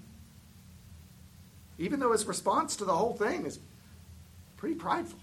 Even 1.78 2.00
though 2.00 2.12
his 2.12 2.26
response 2.26 2.76
to 2.78 2.86
the 2.86 2.96
whole 2.96 3.14
thing 3.14 3.46
is 3.46 3.60
pretty 4.56 4.76
prideful. 4.76 5.20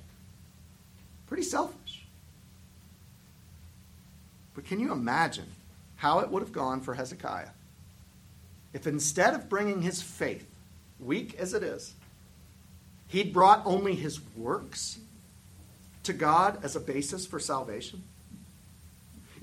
Pretty 1.27 1.43
selfish. 1.43 2.07
But 4.55 4.65
can 4.65 4.79
you 4.79 4.93
imagine 4.93 5.47
how 5.97 6.21
it 6.21 6.31
would 6.31 6.43
have 6.43 6.53
gone 6.53 6.81
for 6.81 6.95
Hezekiah 6.95 7.51
if 8.73 8.87
instead 8.87 9.35
of 9.35 9.49
bringing 9.49 9.83
his 9.83 10.03
faith, 10.03 10.47
weak 10.99 11.35
as 11.39 11.55
it 11.55 11.63
is, 11.63 11.95
he'd 13.09 13.33
brought 13.33 13.63
only 13.65 13.95
his 13.95 14.21
works 14.37 14.99
to 16.03 16.13
God 16.13 16.59
as 16.63 16.77
a 16.77 16.81
basis 16.81 17.27
for 17.27 17.39
salvation? 17.39 18.03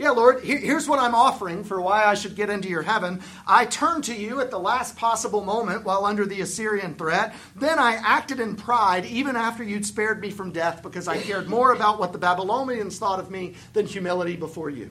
Yeah, 0.02 0.10
Lord, 0.10 0.44
here's 0.44 0.88
what 0.88 0.98
I'm 0.98 1.14
offering 1.14 1.64
for 1.64 1.80
why 1.80 2.06
I 2.06 2.16
should 2.16 2.36
get 2.36 2.50
into 2.50 2.68
your 2.68 2.82
heaven. 2.82 3.22
I 3.46 3.66
turned 3.66 4.06
to 4.06 4.16
you 4.16 4.42
at 4.42 4.50
the 4.50 4.58
last 4.58 4.98
possible 4.98 5.44
moment 5.46 5.86
while 5.86 6.06
under 6.06 6.26
the 6.26 6.42
Assyrian 6.42 6.96
threat. 6.96 7.36
Then 7.56 7.78
I 7.78 8.02
acted 8.04 8.40
in 8.40 8.56
pride 8.56 9.06
even 9.06 9.36
after 9.36 9.64
you'd 9.64 9.86
spared 9.86 10.20
me 10.20 10.32
from 10.32 10.52
death 10.52 10.82
because 10.82 11.08
I 11.08 11.22
cared 11.22 11.48
more 11.48 11.72
about 11.72 12.00
what 12.00 12.14
the 12.14 12.18
Babylonians 12.18 12.98
thought 12.98 13.20
of 13.20 13.30
me 13.30 13.54
than 13.74 13.86
humility 13.86 14.36
before 14.36 14.72
you. 14.72 14.90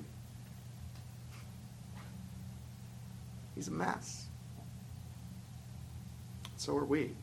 He's 3.56 3.66
a 3.66 3.72
mess. 3.72 4.28
So 6.56 6.76
are 6.76 6.84
we. 6.84 7.16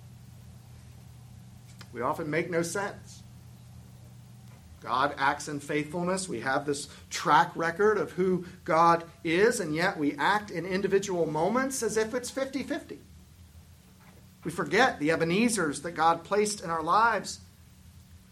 We 1.93 2.02
often 2.02 2.30
make 2.30 2.52
no 2.52 2.63
sense. 2.63 3.16
God 4.82 5.16
acts 5.18 5.48
in 5.48 5.60
faithfulness. 5.60 6.30
We 6.30 6.42
have 6.42 6.66
this 6.66 6.88
track 7.10 7.52
record 7.56 7.98
of 7.98 8.12
who 8.12 8.46
God 8.63 9.04
is, 9.24 9.60
and 9.60 9.76
yet 9.76 9.98
we 9.98 10.16
act 10.18 10.52
in 10.52 10.66
individual 10.66 11.26
moments 11.26 11.82
as 11.82 11.98
if 11.98 12.13
it's 12.13 12.30
50 12.30 12.63
50. 12.63 13.00
We 14.44 14.52
forget 14.52 15.00
the 15.00 15.10
Ebenezers 15.10 15.82
that 15.82 15.92
God 15.92 16.24
placed 16.24 16.63
in 16.63 16.70
our 16.70 16.84
lives. 16.84 17.40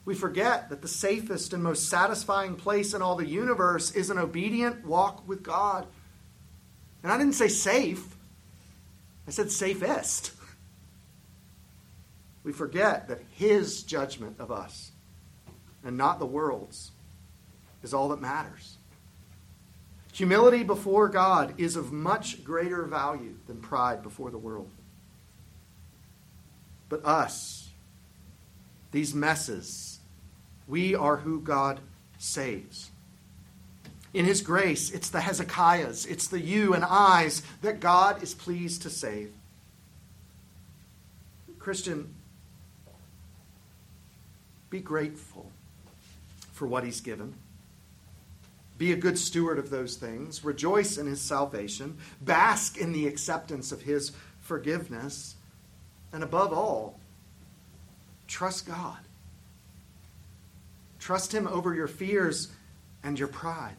We 0.06 0.14
forget 0.14 0.70
that 0.70 0.82
the 0.82 0.88
safest 0.88 1.52
and 1.52 1.64
most 1.64 1.90
satisfying 1.90 2.56
place 2.56 2.94
in 2.94 3.02
all 3.02 3.16
the 3.16 3.28
universe 3.28 3.92
is 3.92 4.12
an 4.12 4.20
obedient 4.20 4.86
walk 4.86 5.28
with 5.28 5.42
God. 5.42 5.88
And 7.02 7.12
I 7.12 7.18
didn't 7.18 7.34
say 7.34 7.48
safe, 7.48 8.16
I 9.28 9.32
said 9.32 9.52
safest. 9.52 10.32
We 12.44 12.54
forget 12.54 13.08
that 13.08 13.22
His 13.32 13.82
judgment 13.82 14.36
of 14.40 14.52
us 14.52 14.92
and 15.86 15.96
not 15.96 16.20
the 16.20 16.26
world's 16.26 16.92
is 17.84 17.94
all 17.94 18.10
that 18.10 18.20
matters. 18.20 18.78
Humility 20.14 20.64
before 20.64 21.08
God 21.08 21.54
is 21.58 21.76
of 21.76 21.92
much 21.92 22.44
greater 22.44 22.84
value 22.84 23.36
than 23.48 23.58
pride 23.58 24.02
before 24.02 24.32
the 24.32 24.38
world. 24.38 24.70
But 26.90 27.06
us, 27.06 27.70
these 28.92 29.14
messes, 29.14 30.00
we 30.68 30.96
are 30.96 31.18
who 31.18 31.42
God 31.42 31.80
saves. 32.18 32.90
In 34.14 34.26
His 34.26 34.42
grace, 34.42 34.90
it's 34.90 35.10
the 35.10 35.22
Hezekiahs, 35.22 36.06
it's 36.06 36.28
the 36.28 36.40
you 36.40 36.74
and 36.74 36.84
I's 36.86 37.44
that 37.62 37.80
God 37.80 38.24
is 38.24 38.34
pleased 38.34 38.82
to 38.84 38.90
save. 38.90 39.34
Christian, 41.60 42.14
be 44.70 44.80
grateful 44.80 45.52
for 46.56 46.66
what 46.66 46.86
he's 46.86 47.02
given. 47.02 47.36
Be 48.78 48.94
a 48.94 48.98
good 48.98 49.18
steward 49.18 49.60
of 49.60 49.70
those 49.70 49.96
things. 49.96 50.44
Rejoice 50.44 50.98
in 50.98 51.06
his 51.06 51.22
salvation. 51.22 51.98
Bask 52.22 52.78
in 52.78 52.94
the 52.94 53.08
acceptance 53.08 53.72
of 53.72 53.82
his 53.82 54.14
forgiveness. 54.40 55.36
And 56.14 56.24
above 56.24 56.54
all, 56.54 56.98
trust 58.28 58.66
God. 58.66 58.98
Trust 60.98 61.34
him 61.34 61.46
over 61.46 61.76
your 61.76 61.88
fears 61.88 62.52
and 63.04 63.20
your 63.20 63.28
pride. 63.28 63.76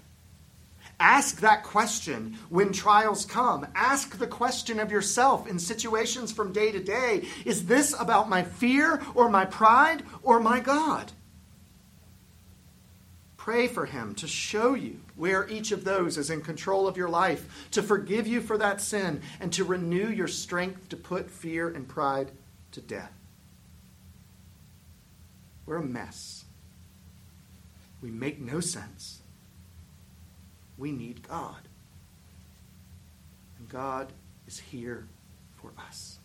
Ask 1.01 1.41
that 1.41 1.63
question 1.63 2.39
when 2.49 2.73
trials 2.73 3.25
come. 3.25 3.67
Ask 3.75 4.19
the 4.19 4.27
question 4.27 4.81
of 4.81 4.91
yourself 4.91 5.47
in 5.47 5.59
situations 5.59 6.31
from 6.31 6.53
day 6.53 6.73
to 6.73 6.83
day 6.83 7.27
Is 7.45 7.67
this 7.67 7.99
about 7.99 8.29
my 8.29 8.43
fear 8.43 9.03
or 9.15 9.31
my 9.31 9.47
pride 9.47 10.03
or 10.23 10.41
my 10.41 10.61
God? 10.61 11.13
Pray 13.47 13.69
for 13.69 13.87
Him 13.87 14.13
to 14.17 14.27
show 14.27 14.75
you 14.75 14.99
where 15.15 15.49
each 15.49 15.71
of 15.71 15.85
those 15.85 16.19
is 16.19 16.31
in 16.31 16.41
control 16.41 16.89
of 16.89 16.97
your 16.97 17.09
life, 17.09 17.69
to 17.71 17.81
forgive 17.81 18.27
you 18.27 18.41
for 18.41 18.59
that 18.59 18.81
sin, 18.81 19.23
and 19.39 19.53
to 19.53 19.63
renew 19.63 20.09
your 20.09 20.27
strength 20.27 20.89
to 20.89 20.97
put 20.97 21.31
fear 21.31 21.69
and 21.69 21.87
pride 21.87 22.33
to 22.73 22.81
death. 22.81 23.13
We're 25.65 25.77
a 25.77 25.85
mess. 25.85 26.45
We 28.03 28.11
make 28.11 28.41
no 28.41 28.59
sense. 28.59 29.21
We 30.77 30.91
need 30.91 31.23
God. 31.29 31.61
And 33.61 33.69
God 33.69 34.13
is 34.49 34.59
here 34.59 35.07
for 35.63 35.71
us. 35.87 36.16